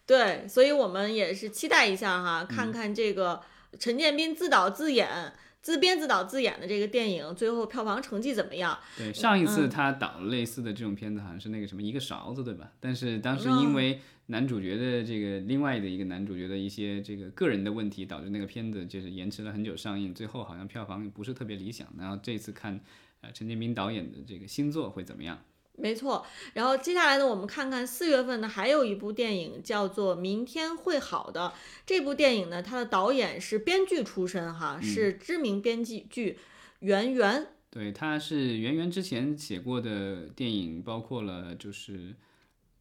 [0.04, 3.40] 对，所以我们也是期待一下哈，嗯看看这个
[3.78, 5.32] 陈建斌自导自演、
[5.66, 8.78] 自编自导自演的这个电影最后票房成绩怎么样？
[8.96, 12.70] 对，上一次嗯他导类似的这种片子，好像是那个什么一个勺子，对吧？
[12.78, 21.88] 但是当时嗯因为男主角的这个另外的一个男主角的一些这个个人的问题，导致那个片子就是延迟了很久上映，最后好像票房不是特别理想。
[21.98, 22.78] 然后这次看，
[23.22, 25.36] 呃，陈建斌导演的这个新作会怎么样？
[25.78, 31.52] 没错，然后接下来呢，我们看看四月份呢，还有一部电影叫做《明天会好的》。
[31.84, 36.38] 这部电影呢，它的导演是编剧出身哈，是知名编剧剧
[36.80, 37.48] 袁源。
[37.70, 41.92] 对，他是圆圆之前写过的电影，包括了就是《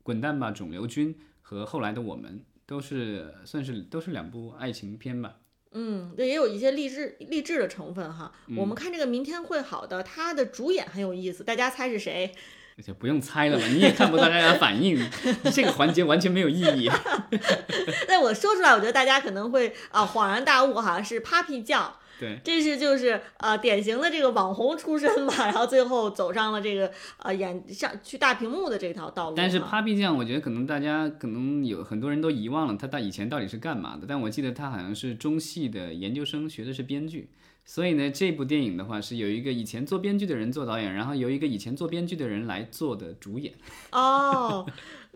[0.04, 5.36] 滚蛋吧，肿瘤君》和后来的我们，都是算是都是两部爱情片吧。
[5.78, 8.32] 嗯，这也有一些励志励志的成分哈。
[8.48, 12.34] 嗯我们看这个《明天会好的》，它的主演很有意思，大家猜是谁？
[12.78, 15.00] 而且不用猜了吧，你也看不到大家的反应，
[15.54, 16.90] 这个环节完全没有意义。
[18.08, 21.96] 但我说出来，我觉得大家可能会啊恍然大悟哈，是 Papi 酱。
[22.18, 29.36] 对，这是就是呃典型的这个网红出身嘛，然后最后走上了这个呃演上去大屏幕的这条道路。
[29.36, 37.30] 但是 Papi 酱，我觉得可能大家可能有很多人都遗忘了他到以前到底是干嘛的，但我记得他好像是中戏的研究生，学的是编剧。
[37.68, 43.54] 所以呢，这部电影的话是有一个以前做编剧的人做导演，然后由一个以前做编剧的人来做的主演。
[43.92, 44.66] 哦，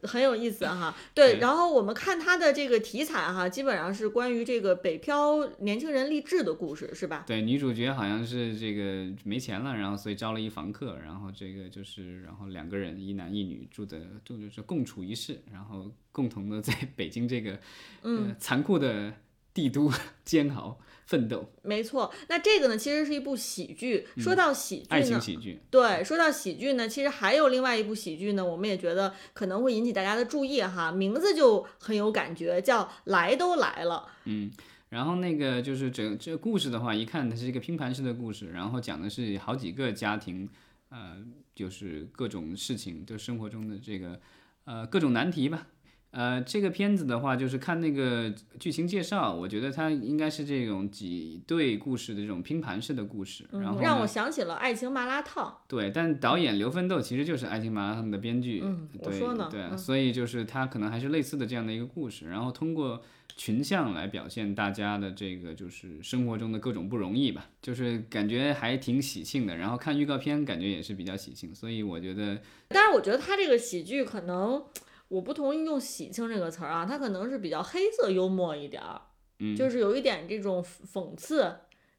[0.01, 0.95] 很有意思哈。
[1.13, 7.23] 对，对然后我们看他的这个题材哈，基本上是关于这个北漂年轻人励志的故事，是吧？
[7.27, 17.59] 对，女主角好像是这个没钱了，然后所以招了一房客，然后这个就是然后两个人一男一女住的住就是共处一室，然后共同的在北京这个
[18.01, 19.13] 呃残酷的
[19.53, 19.91] 帝都
[20.25, 20.79] 煎熬
[21.09, 22.13] 奋斗，没错。
[22.27, 24.05] 那这个呢，其实是一部喜剧。
[24.17, 25.59] 说到喜剧爱情呢，喜剧。
[25.71, 34.07] 对，说到喜剧呢，其实还有另外一部喜剧呢，我们也觉得可能会引起大家的注意哈，名字就很有感觉，叫《来都来了》。
[34.25, 34.51] 嗯，
[34.89, 40.47] 然后那个就是整这个故事的话，一看它是一个拼盘式的故事，然后讲的是好几个家庭，
[40.89, 41.17] 呃，
[41.55, 44.19] 就是各种事情，就生活中的这个
[44.65, 45.65] 呃各种难题吧。
[46.11, 53.45] 呃，这个片子的话，就是看那个剧情介绍，我觉得它应该是这种几对故事的这种拼盘式的故事。
[53.51, 55.45] 然后嗯，让我想起了《爱情麻辣烫》。
[55.67, 63.01] 对，但导演刘奋斗其实就是《爱情麻辣烫》的编剧，嗯我对说呢对所以就是他可能还是类似的这样的一个故事，然后通过
[63.37, 74.61] 群像来表现大家的这个就是生活中的各种不容易吧，就是感觉还挺喜庆的，然后看预告片感觉也是比较喜庆，所以我觉得但是我觉得他这个喜剧可能，
[75.09, 79.01] 我不同意用喜庆这个词儿啊，它可能是比较黑色幽默一点儿，
[79.39, 79.55] 嗯。
[79.55, 81.41] 就是有一点这种讽刺，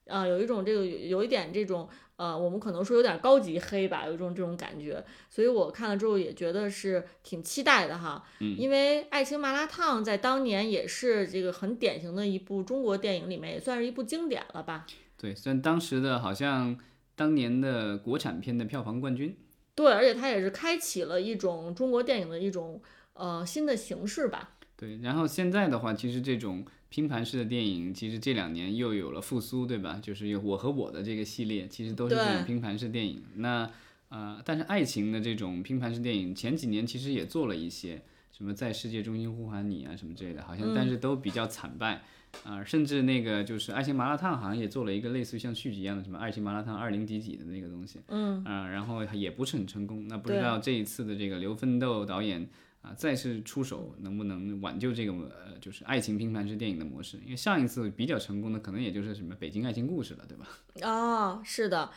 [0.06, 8.56] 啊、有一种这个有一点这种呃，我们可能说有点高级黑吧，有一种这种感觉，所以我看了之后也觉得是挺期待的哈，嗯。
[8.58, 14.86] 因为《爱情麻辣烫》在当年也是这个很典型的一部中国电影里面，也算是一部经典了吧。
[15.16, 16.78] 对，虽然当时的好像
[17.16, 19.36] 当年的国产片的票房冠军，
[19.74, 22.80] 对，而且它也是开启了一种中国电影的一种
[23.20, 24.56] 呃新的形式吧。
[24.76, 30.00] 对，然后现在的话，其实这种拼盘式的电影，其实这两年又有了复苏，对吧？
[30.02, 33.22] 就是有我和我的这个系列，其实都是这种拼盘式电影。
[33.36, 33.70] 那
[34.08, 38.02] 呃，但是爱情的这种拼盘式电影，前几年其实也做了一些，
[38.32, 42.02] 什么在世界中心呼喊你啊什么之类的，好像但是都比较惨败。
[42.44, 50.06] 啊、甚至那个就是《爱情麻辣烫》好像也做了一个类似于像续集一样的什么《爱情麻辣烫二零几几》的那个东西，嗯，啊、然后也不是很成功。
[50.06, 52.48] 那不知道这一次的这个刘奋斗导演
[52.82, 57.18] 啊，再次出手能不能挽救这个呃，就是爱情拼盘式电影的模式？
[57.24, 60.48] 因为上一次比较成功的，可能也就是什么《北京爱情故事》了，对吧？
[60.88, 61.90] 哦，是的，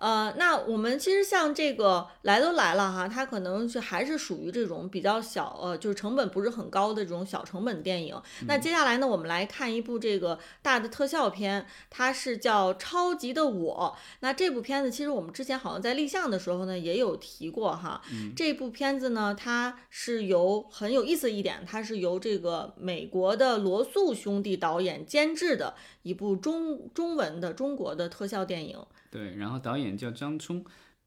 [0.00, 8.18] 呃，那我们其实像这个来都来了哈，它可能是还是属于这种比较小，呃，就是成本不是很高的这种小成本电影。
[8.46, 13.94] 那接下来呢，我们来看一部这个大的特效片，它是叫《超级的我》。
[14.20, 18.00] 那这部片子其实我们之前好像在立项的时候呢也有提过哈。
[18.34, 28.78] 这部片子呢，它是由很有意思一点，它是由这个美国的罗素兄弟导演监制的一部中中文的中国的特效电影。
[29.10, 30.64] 对，然后导演叫张冲，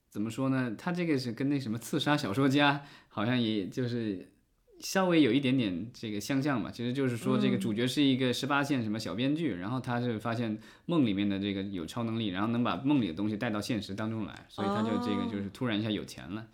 [0.09, 0.75] 怎么说呢？
[0.77, 4.29] 他这个是跟那什么刺杀小说家好像也就是
[4.81, 6.69] 稍微有一点点这个相像吧。
[6.69, 16.45] 其实就是说这个主角是一个十八线什么小编剧，然后他是发现梦里面的这个有超能力，然后能把梦里的东西带到现实当中来，所以他就这个就是突然一下有钱了。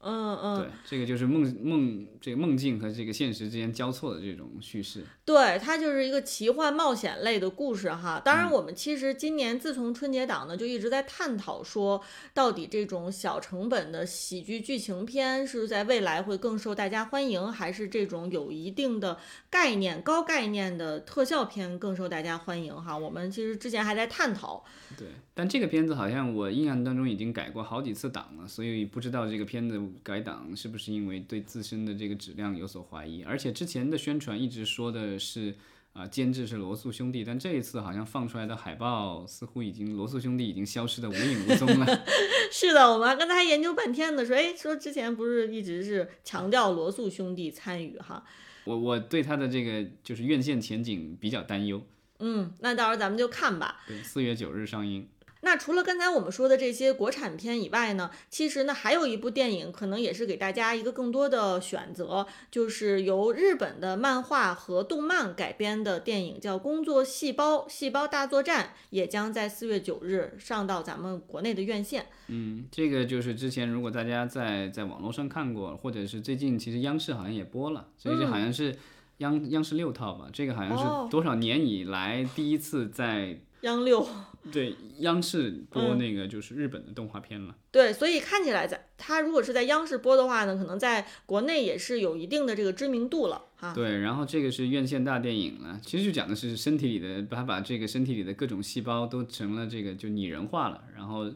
[0.00, 5.04] 嗯嗯，对，这个就是梦梦这个梦境和这个现实之间交错的这种叙事。
[5.24, 8.22] 对，它就是一个奇幻冒险类的故事哈。
[8.24, 12.00] 当嗯然，我们其实今年自从春节档呢，就一直在探讨说，
[12.32, 19.18] 到底这种小成本的喜剧剧情片是在未来会更受大家欢迎，还是这种有一定的
[19.50, 22.96] 概念、高概念的特效片更受大家欢迎哈？
[22.96, 24.64] 我们其实之前还在探讨。
[24.96, 33.22] 对，但这个片子好像我印象当中已经改过好几次档了，所以不知道这个片子改档是不是因为对自身的这个质量有所怀疑。
[33.22, 35.54] 而且之前的宣传一直说的是
[35.92, 41.86] 啊、监制是罗素兄弟，但这一次好像放出来的海报似乎已经罗素兄弟已经消失的无影无踪了。
[42.50, 48.24] 是的，我们刚才还研究半天呢，说哎，说之前不是一直是强调罗素兄弟参与哈？
[48.64, 51.80] 我我对他的这个就是院线前景比较担忧。
[52.18, 53.82] 嗯，那到时候咱们就看吧。
[53.86, 55.08] 对，四月九日上映。
[55.40, 72.06] 那除了刚才我们说的这些国产片以外呢，其实呢还有一部电影，可能也是给大家一个更多的选择，就是由日本的漫画和动漫改编的电影，叫《工作细胞：细胞大作战》，也将在四月九日上到咱们国内的院线。
[72.26, 78.74] 嗯，这个就是之前如果大家在在网络上看过，或者是最近其实央视好像也播了，所以这好像是
[79.18, 81.04] 央、央视六套吧，这个好像哦。
[81.04, 84.06] 是多少年以来第一次在央六，
[84.52, 87.54] 对央视播嗯那个就是日本的动画片了。
[87.70, 93.72] 对，所以看起来在它如果是在央视播的话呢，可能在国内也是有一定的这个知名度了哈。
[93.74, 100.84] 对，然后这个是院线大电影了，其实就讲的是身体里的，把把这个身体里的各种细胞都成了这个就拟人化了。
[100.96, 101.30] 然后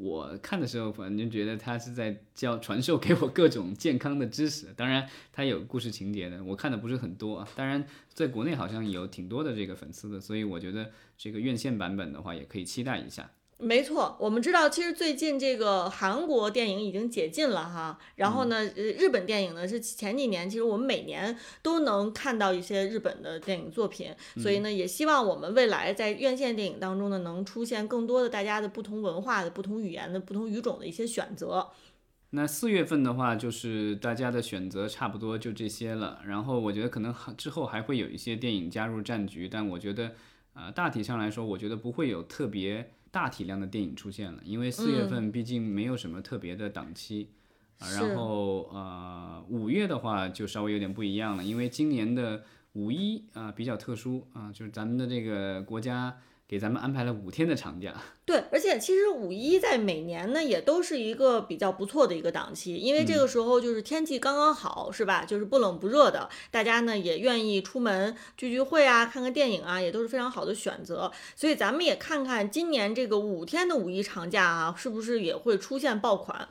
[0.00, 4.72] 我看的时候，反正觉得他是在教传授给我各种健康的知识。
[4.74, 7.48] 当然，他有故事情节的，我看的不是很多啊。
[7.54, 13.30] 当然，在国内好像有挺多的这个粉丝的，所以我觉得这个院线版本的话也可以期待一下。
[13.60, 31.68] 没错，我们知道，其实最近这个韩国电影已经解禁了哈，然后呢，呃，日本电影呢是前几年，其实我们每年都能看到一些日本的电影作品，所以呢，也希望我们未来在院线电影当中呢，能出现更多的大家的不同文化的、不同语言的、不同语种的一些选择。
[32.30, 40.12] 那四月份的话，就是大家的选择差不多就这些了，然后我觉得可能还之后还会有一些电影加入战局，但我觉得，
[40.54, 42.92] 呃，大体上来说，我觉得不会有特别。
[43.10, 47.30] 大体量的电影出现了，因为四月份毕竟没有什么特别的档期，
[47.78, 56.16] 啊，然后呃五月的话就稍微有点不一样了，因为今年的五一啊比较特殊啊，就是咱们的这个国家。
[56.50, 57.94] 给咱们安排了五天的长假，
[58.24, 65.24] 对，而且其实五一在每年呢也都是一个比较不错的一个档期，因为这个时候就是天气刚刚好，是吧？
[65.24, 71.12] 就是不冷不热的，大家呢也愿意出门聚聚会啊，看看电影啊，也都是非常好的选择。
[71.36, 76.48] 所以咱们也看看今年这个五天的五一长假啊，是不是也会出现爆款？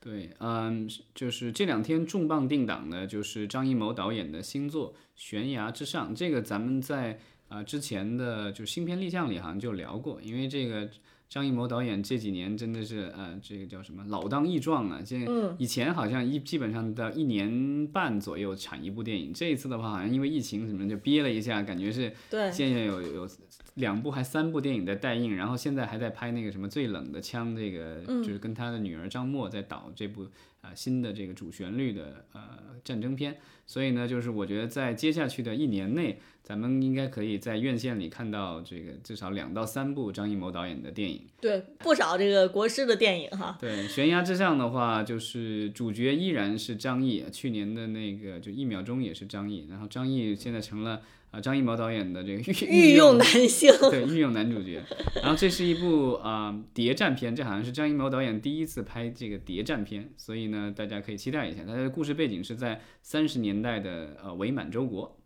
[0.00, 7.20] 对，嗯，就是这两天重磅定档的，就是张艺谋导演的新作《悬崖之上》，这个咱们在。
[7.48, 10.88] 啊，之前的就新片立项里好像就聊过，因为这个
[11.28, 15.00] 张艺谋导演这几年真的是呃，这个叫什么老当益壮啊。
[15.04, 15.26] 现
[15.58, 22.12] 以前好像一基本上到一年半左右产一部电影，这一次的话好像因为疫情什么就憋了一下，感觉是
[22.52, 23.28] 现在有有
[23.74, 30.26] 两部还三部电影在待映，然后现在还在拍那个什么最冷的枪，这个就是跟他的女儿张默在导这部
[30.64, 32.40] 啊新的这个主旋律的呃
[32.82, 33.36] 战争片，
[33.66, 36.18] 所以呢，就是我觉得在接下去的一年内。
[36.44, 43.56] 咱们应该可以在院线里看到这个至少两到三部张艺谋导演的电影，对，不少这个国师的电影哈。
[43.58, 51.00] 对，悬崖之上的话，就是主角依然是张译，去年的那个就一秒钟也是张译，然后张译现在成了
[51.34, 54.80] 啊张艺谋导演的这个御御用男性， 对，御用男主角。
[55.16, 61.64] 然后这是一部啊谍战片，这好像是张艺谋导演第一次拍这个谍战片，所以呢，大家可以期待一下。
[61.66, 65.18] 它的故事背景是在三十年代的呃伪满洲国。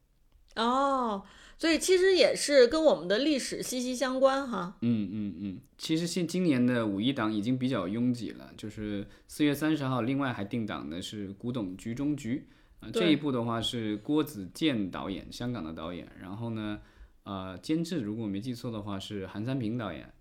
[0.57, 1.23] 哦，
[1.57, 4.77] 所以其实也是跟我们的历史息息相关哈。
[4.81, 12.47] 嗯嗯嗯，其实现今年的五一档已经比较拥挤了，就是四月三十号，另外还定档的是《古董局中局》
[12.81, 16.81] 啊，这一部的话是郭子健导演，香港的导演，然后呢，
[17.25, 20.13] 呃，监制如果我没记错的话是韩三平导演。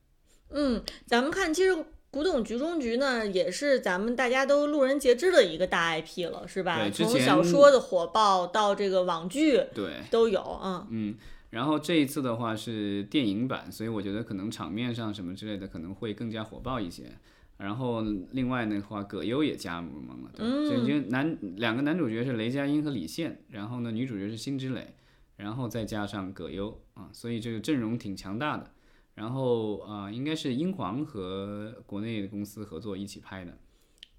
[0.50, 1.86] 嗯，咱们看，其实。
[2.10, 6.90] 古董局中局呢，也是咱们大家都路人皆知的一个大 IP 了，是吧？
[6.90, 10.88] 从小说的火爆到这个网剧，对，都有啊。
[10.90, 11.16] 嗯，
[11.50, 17.12] 然后这一次的话是电影版，所以我觉得可能场面上什么之类的可能会更加火爆一些。
[17.58, 18.02] 然后
[18.32, 24.96] 另外的话，葛优也加盟了，对，就已经男两个男主角是雷佳音和李现，然后呢女主角是辛芷蕾，
[25.38, 28.72] 然后再加上葛优啊，所以这个阵容挺强大的。
[29.16, 33.58] 然后啊，应该是英皇和国内的公司合作一起拍的。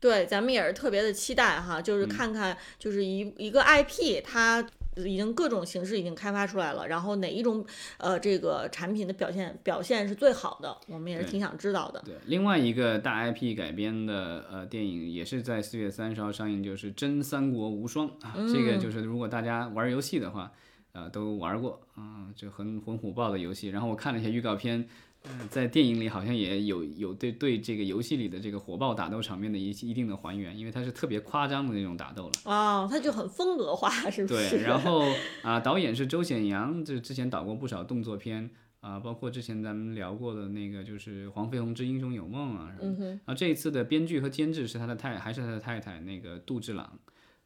[0.01, 4.61] 对，咱们也是特别的期待哈，就是看看，就是一一个 IP，它
[5.07, 7.65] 已经各种形式已经开发出来了，然后哪一种
[7.99, 12.03] 呃这个产品的表现表现是最好的，我们也是挺想知道的。
[12.05, 20.53] 对，另外一个大 IP 改编的呃电影也是在四月三十号上映，就是《真三国无双》啊，这个就是如果大家玩游戏的话。
[20.93, 23.69] 呃，都玩过啊，就很很火爆的游戏。
[23.69, 24.89] 然后我看了一下预告片，
[25.25, 32.33] 嗯，在电影里好像也有有对对这个游戏里的这个火爆打斗场面的一一定的还原，因为它是特别夸张的那种打斗了。
[32.45, 34.51] 哦，它就很风格化，是不是？
[34.51, 34.63] 对。
[34.63, 35.05] 然后
[35.43, 38.49] 啊，导演是周显阳，就之前导过不少动作片
[38.81, 42.73] 啊，包括之前咱们聊过的那个就是《黄飞鸿之英雄有梦》啊。
[42.81, 43.21] 嗯哼。
[43.27, 46.99] 啊，这一次的编剧和监制是他的太还是他的太太那个杜志朗。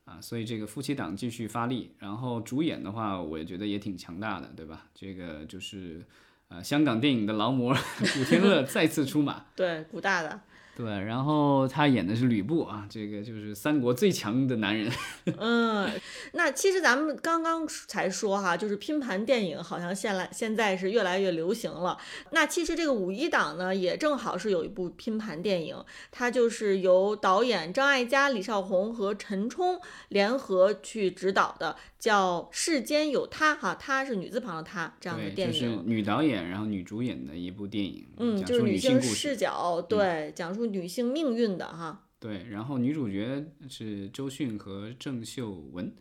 [0.04, 4.86] 啊，所以这个夫妻档继续发力，然后主演的话，我也觉得也挺强大的，对吧？
[4.92, 6.04] 这个就是，
[6.54, 7.74] 呃，香港电影的劳模
[8.14, 10.40] 古天乐再次出马，对，古大的。
[10.74, 14.90] 对，然后他演的是吕布啊，这个就是三国最强的男人。
[15.36, 15.90] 嗯，
[16.32, 21.98] 那其实咱们刚刚才说哈，就是拼盘电影好像现来现在是越来越流行了。
[22.30, 25.76] 那其实这个五一档呢，也正好是有一部拼盘电影，
[26.10, 35.60] 它就是由导演张艾嘉、李少红和陈冲联合去指导的，叫《世间有他》哈，他是女字旁的他这样的电影。
[35.60, 40.61] 就是女导演，然后女主演的一部电影，嗯，就是女性视角，对，讲述。
[40.66, 45.92] 女性命运的哈，对，然后女主角是周迅和郑秀文，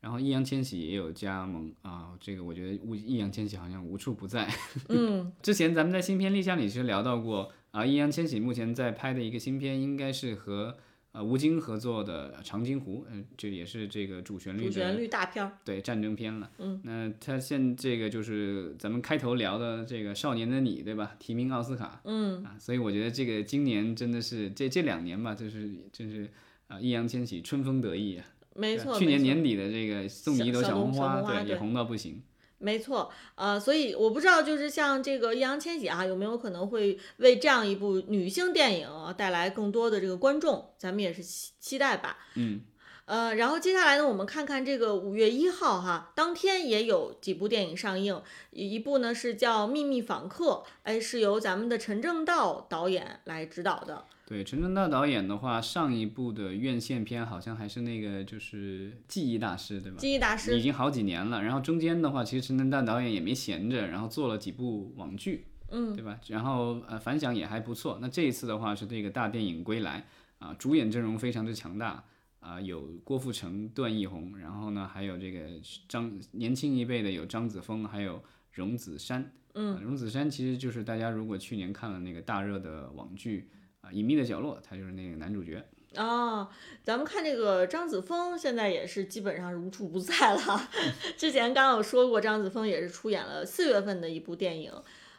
[0.00, 4.48] 然后易烊千玺也有加盟啊，这个我觉得易烊千玺好像无处不在。
[4.88, 10.76] 嗯，之前咱们在新片立项里其实聊到过啊，易烊千玺目前在拍的一个新片应该是和
[11.16, 16.50] 呃吴京合作的《长津湖》，嗯、这也是这个主旋律的主旋律大片儿，对战争片了。
[16.58, 21.16] 嗯，那他现这个就是咱们开头聊的这个《少年的你》，对吧？
[21.18, 22.02] 提名奥斯卡。
[22.04, 26.28] 嗯啊，所以我觉得这个今年真的是这这两年吧，就是真是
[26.68, 28.26] 啊，易烊千玺春风得意啊。
[28.54, 28.98] 没错。
[28.98, 32.20] 去年年底的这个《送你一朵小红红花》对，也红到不行。
[32.58, 40.74] 没错，呃，所以我不知道，就是像这个易烊千玺啊，有没有可能会为这样一部女性电影带来更多的这个观众？
[40.78, 42.16] 咱们也是期期待吧。
[42.34, 42.62] 嗯，
[43.06, 54.04] 呃，然后接下来呢，我们看看这个五月一号哈，当天也有几部电影上映，一一部呢是叫《秘密访客》，哎，是由咱们的陈正道导演来指导的。
[54.26, 59.98] 对，陈正道导演的话，上一部的院线片好像还是那个就是《记忆大师》，对吧？
[59.98, 61.40] 记忆大师已经好几年了。
[61.44, 66.18] 然后中间的话，其实陈正道导演也没闲着，然后做了几部网剧，嗯，对吧？
[66.26, 68.00] 然后呃反响也还不错。
[68.02, 70.04] 那这一次的话是这个大电影归来
[70.40, 72.02] 啊、主演阵容非常之强大
[72.46, 75.40] 啊、有郭富城、段奕宏，然后呢还有这个
[75.88, 78.22] 张年轻一辈的有张子枫，还有
[78.52, 79.32] 荣梓杉。
[79.54, 85.60] 嗯、荣梓杉其实就是大家如果去年看了那个大热的网剧啊、隐秘的角落》，他就是那个男主角。
[85.96, 86.46] 哦，
[86.84, 90.70] 咱们看这个张子枫现在也是基本上是无处不在了。
[91.16, 94.72] 之前刚刚有说过，张子枫也是出演了四月份的一部电影，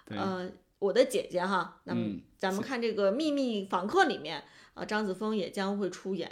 [0.06, 0.50] 呃，
[0.80, 1.82] 我的姐姐哈。
[1.84, 4.44] 那么嗯咱们看这个《秘密访客》里面
[4.76, 6.32] 啊、张子枫也将会出演。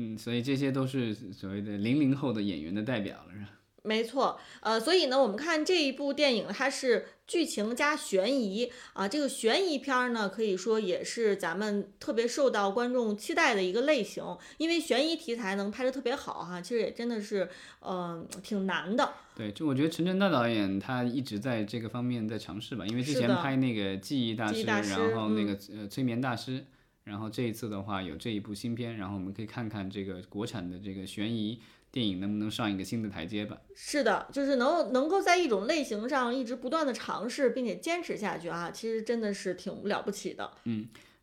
[0.00, 3.48] 嗯，所以这些都是所谓的零零后的演员的代表了，是吧？
[3.82, 9.08] 没错，呃，所以呢，我们看这一部电影，它是剧情加悬疑啊。
[9.08, 14.22] 这个悬疑片儿呢，可以说也是咱们特别受到观众期待的一个类型，
[14.58, 17.48] 因为悬疑题材能拍得特别好哈，其实也真的是，
[17.80, 19.14] 嗯、挺难的。
[19.34, 26.64] 对，就我觉得陈正大导演他一直在这个方面在尝试吧，因为之前拍那个记忆大师，然后那个、呃催眠大师，
[27.08, 31.58] 然后这一次的话有这一部新片，然后我们可以看看这个国产的这个悬疑
[31.90, 33.58] 电影能不能上一个新的台阶吧。
[33.74, 40.52] 是的，就是能能够在一种类型上一直不断的尝试，并且坚持下去啊，其实真的是挺了不起的。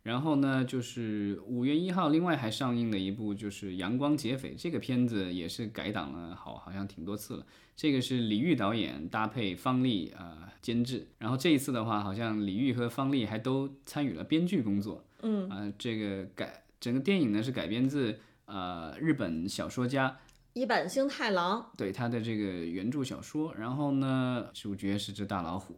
[0.06, 7.46] 然后呢，就是五月一号，另外还上映了一部就是《阳光劫匪》，这个片子也是改档了好好像挺多次了。
[7.76, 15.04] 这个是李玉导演搭配方丽呃监制，然后这一次的话，好像李玉和方丽还都参与了编剧工作。
[15.24, 20.16] 嗯，啊、这个改整个电影呢是改编自呃日本小说家
[20.56, 25.78] 一坂星太郎，对他的这个原著小说，然后呢，主角是只大老虎，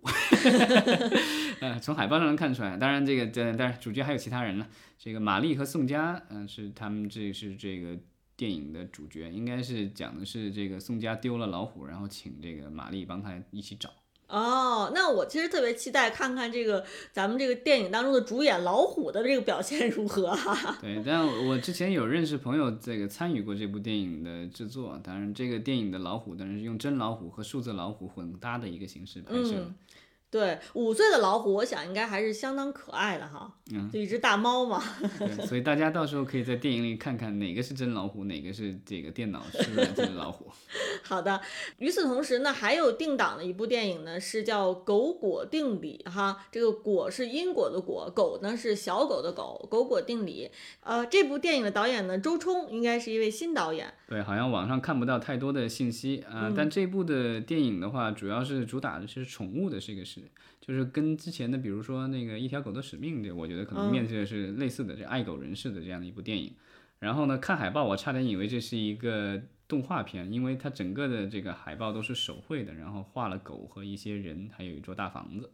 [1.61, 2.77] 呃，从海报上能看出来。
[2.77, 4.67] 当然，这个这当然主角还有其他人了。
[4.99, 7.97] 这个玛丽和宋佳，嗯、是他们这是这个
[8.35, 13.89] 电影的主角，应该是讲的是这个宋佳丢了老虎，然后请这个玛丽帮他一起找。
[14.27, 29.53] 哦，那我其实特别期待看看这个咱们这个电影当中的主演老虎的这个表现如何哈、 对，但我之前有认识朋友这个参与过这部电影的制作，当然这个电影的老虎当然是用真老虎和数字老虎混搭的一个形式拍摄。
[29.55, 29.75] 嗯
[30.29, 34.83] 对，五岁的老虎，我想应该还是相当可爱的哈，嗯就一只大猫嘛。
[35.17, 40.51] 对，所以大家到时候可以在电影里看看哪个是真老虎，哪个是这个电脑输入的这个老虎。
[41.01, 41.39] 好的，
[41.77, 46.45] 与此同时呢，还有定档的一部电影呢，是叫《狗果定理》哈。
[46.51, 50.51] 这个“果”是因果的“果”，狗呢是小狗的“狗”，狗果定理。
[50.81, 53.93] 呃，这部电影的导演呢，周冲应该是一位新导演。
[54.07, 60.21] 对，好像网上看不到太多的信息啊、但这部的电影的话，主要是主打的是宠物的这个事，
[60.61, 66.53] 就是跟之前的，比如说那个《一条狗的使命》这，我觉得可能面对的是类似的这爱狗人士的这样的一部电影。
[66.99, 75.51] 然后呢，看海报我差点以为这是一个动画片，因为它整个的这个海报都是手绘的，然后画了狗和一些人，还有一座大房子。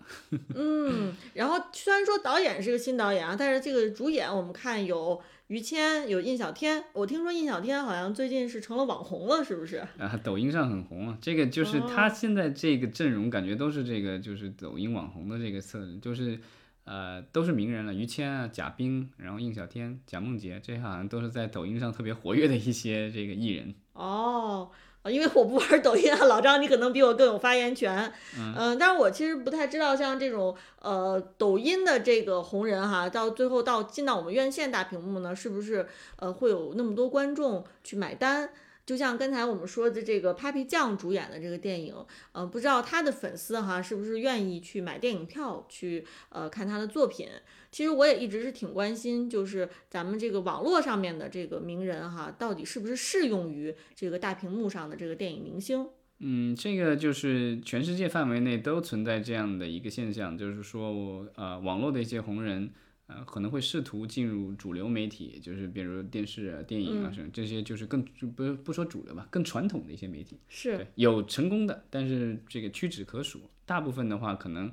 [0.55, 5.21] 嗯，然后虽然说导演是个新导演啊，但是这个主演我们看有
[5.53, 6.83] 于谦，有印小天。
[6.93, 9.77] 我听说印小天好像最近是成了网红了，是不是？
[10.01, 16.39] 啊，抖音上很红啊，这个就是他现在这个阵容，感觉都是这个就是抖音网红的这个色，就是
[16.85, 23.75] 呃都是名人了，于谦啊、贾冰，然后印小天、贾梦杰，这些好像都是在抖音上特别活跃的一些这个艺人。
[23.93, 24.71] 哦，
[25.03, 28.11] 呃因为我不玩抖音啊，老张你可能比我更有发言权。
[28.37, 35.85] 嗯、但是我其实不太知道像这种呃抖音的这个红人哈，到最后到进到我们院线大屏幕呢，是不是
[36.15, 38.49] 呃会有那么多观众去买单？
[38.85, 41.95] 就像刚才我们说的这个 Papi 酱主演的这个电影，
[42.33, 47.29] 呃，不知道他的粉丝哈是不是愿意去买电影票去呃看他的作品。
[47.73, 55.85] 其实我也一直是挺关心，就是咱们这个网络上面的这个名人哈，到底是不是适用于这个大屏幕上的这个电影明星？
[56.19, 62.71] 嗯，这个就是全世界范围内都存在这样的一个现象，就是说我呃网络的一些红人。
[63.05, 68.01] 呃，可能会试图进入主流媒体，就是比如电视啊、电影啊什么、这些，就是更
[68.33, 70.39] 不不说主流吧，更传统的一些媒体。
[70.47, 73.41] 是，有成功的，但是这个屈指可数。
[73.65, 74.71] 大部分的话，可能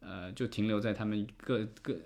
[0.00, 1.96] 呃就停留在他们各各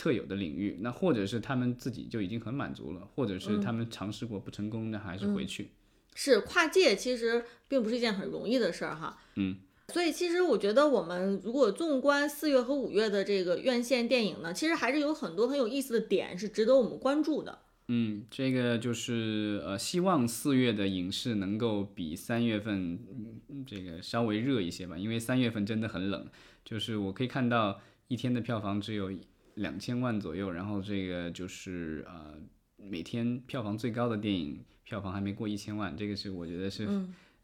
[0.00, 5.72] 特有的领域，那或者是他们自己就已经很满足了，或者是他们尝试过不成功，那还是回去。
[6.14, 9.18] 是跨界，其实并不是一件很容易的事儿哈。
[9.34, 9.58] 嗯。
[9.92, 17.58] 所以其实我觉得，我们如果纵观四月和五月的这个院线电影呢，其实还是有很多很有意思的点是值得我们关注的。
[17.88, 23.00] 嗯，这个就是呃，希望四月的影视能够比三月份
[23.48, 26.24] 嗯这个稍微热一些吧，因为三月份真的很冷。
[26.64, 29.10] 就是我可以看到一天的票房只有
[29.60, 32.34] 两千万左右，然后这个就是呃
[32.76, 36.88] 每天票房最高的电影票房还没过一千万，这个是我觉得是、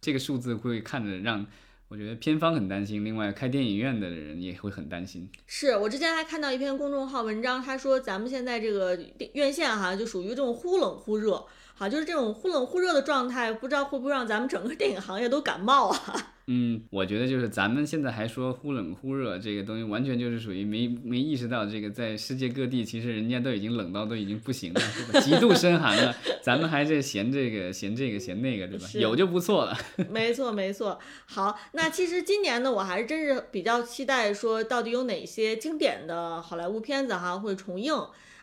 [0.01, 1.47] 这个数字会看着让
[1.89, 5.29] 我觉得片方很担心，另外开电影院的人也会很担心。
[5.47, 8.99] 是我之前还看到一篇公众号文章，他说咱们现在这个
[9.35, 11.47] 院线哈，就属于这种忽冷忽热，
[11.79, 16.33] 好，就是这种忽冷忽热的状态，不知道会不会让咱们整个电影行业都感冒啊？
[16.49, 24.81] 嗯，我觉得就是咱们现在还说忽冷忽热这个东西，完全就是属于没没意识到这个在世界各地，其实人家都已经冷到都已经不行了？
[25.21, 28.87] 极度深寒了，咱们还在嫌这个嫌这个嫌那个，对吧？
[28.95, 29.77] 有就不错了。
[30.09, 30.99] 没错，没错。
[31.27, 37.93] 好，那其实今年呢，我还是真是比较期待说，到底有哪些经典的好莱坞片子哈会重映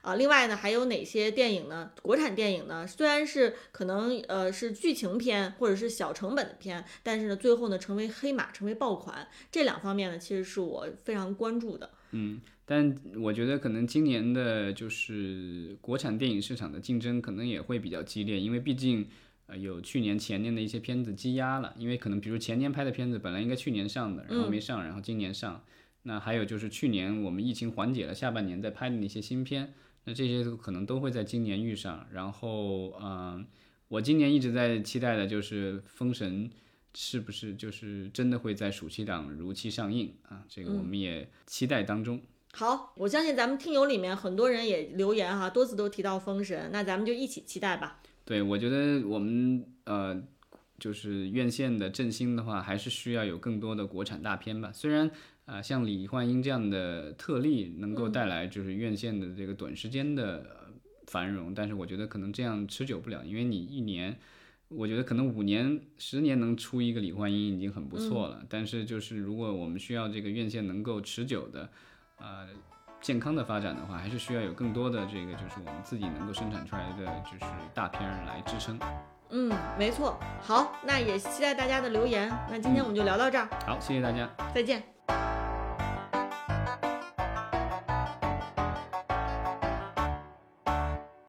[0.03, 0.15] 啊？
[0.15, 1.91] 另外呢，还有哪些电影呢？
[2.03, 11.89] 国产电影呢，虽然是可能呃是剧情片或者是小成本的片，但是呢，最后呢成为黑马，成为爆款，这两方面呢，其实是我非常关注的。
[12.11, 19.07] 嗯，但我觉得可能今年的就是国产电影市场的竞争可能也会比较激烈，因为毕竟
[19.47, 25.63] 呃有去年前年的一些片子积压了，因为可能比如前年拍的片子本来应该去年上的，然后没上，然后今年上。
[26.05, 29.73] 那还有就是去年我们疫情缓解了，下半年在拍的那些新片，
[30.05, 32.05] 那这些可能都会在今年遇上。
[32.11, 33.45] 然后，嗯、
[33.87, 36.49] 我今年一直在期待的就是《封神》
[36.93, 40.43] 是不是就是真的会在暑期档如期上映啊？
[40.47, 42.21] 这个我们也期待当中。
[42.53, 47.99] 好，我相信咱们听友里面很多人也留言哈，多次都提到《封神》，那咱们就一起期待吧。
[48.23, 50.21] 对，我觉得我们呃，
[50.77, 54.71] 就是院线的振兴的话，还是需要有更多的国产大片吧。
[54.71, 55.09] 虽然
[55.45, 60.73] 啊、呃像李焕英这样的特例能够带来就是院线的这个短时间的呃
[61.07, 64.17] 繁荣，但是我觉得可能这样持久不了，因为你一年。
[64.69, 71.69] 我觉得可能五年、十年能出一个李焕英已经很不错了，但是就是如果我们需要这个院线能够持久的，
[72.17, 72.47] 呃，
[72.99, 78.79] 健康的发展的话，还是需要有更多的这个就是我们自己能够生产出来的就是大片儿来支撑。
[79.29, 80.19] 嗯，没错。
[80.41, 82.27] 好，那也期待大家的留言。
[82.49, 84.27] 那今天我们就聊到这儿，好，谢谢大家。
[84.55, 84.92] 再见。
[85.09, 85.42] you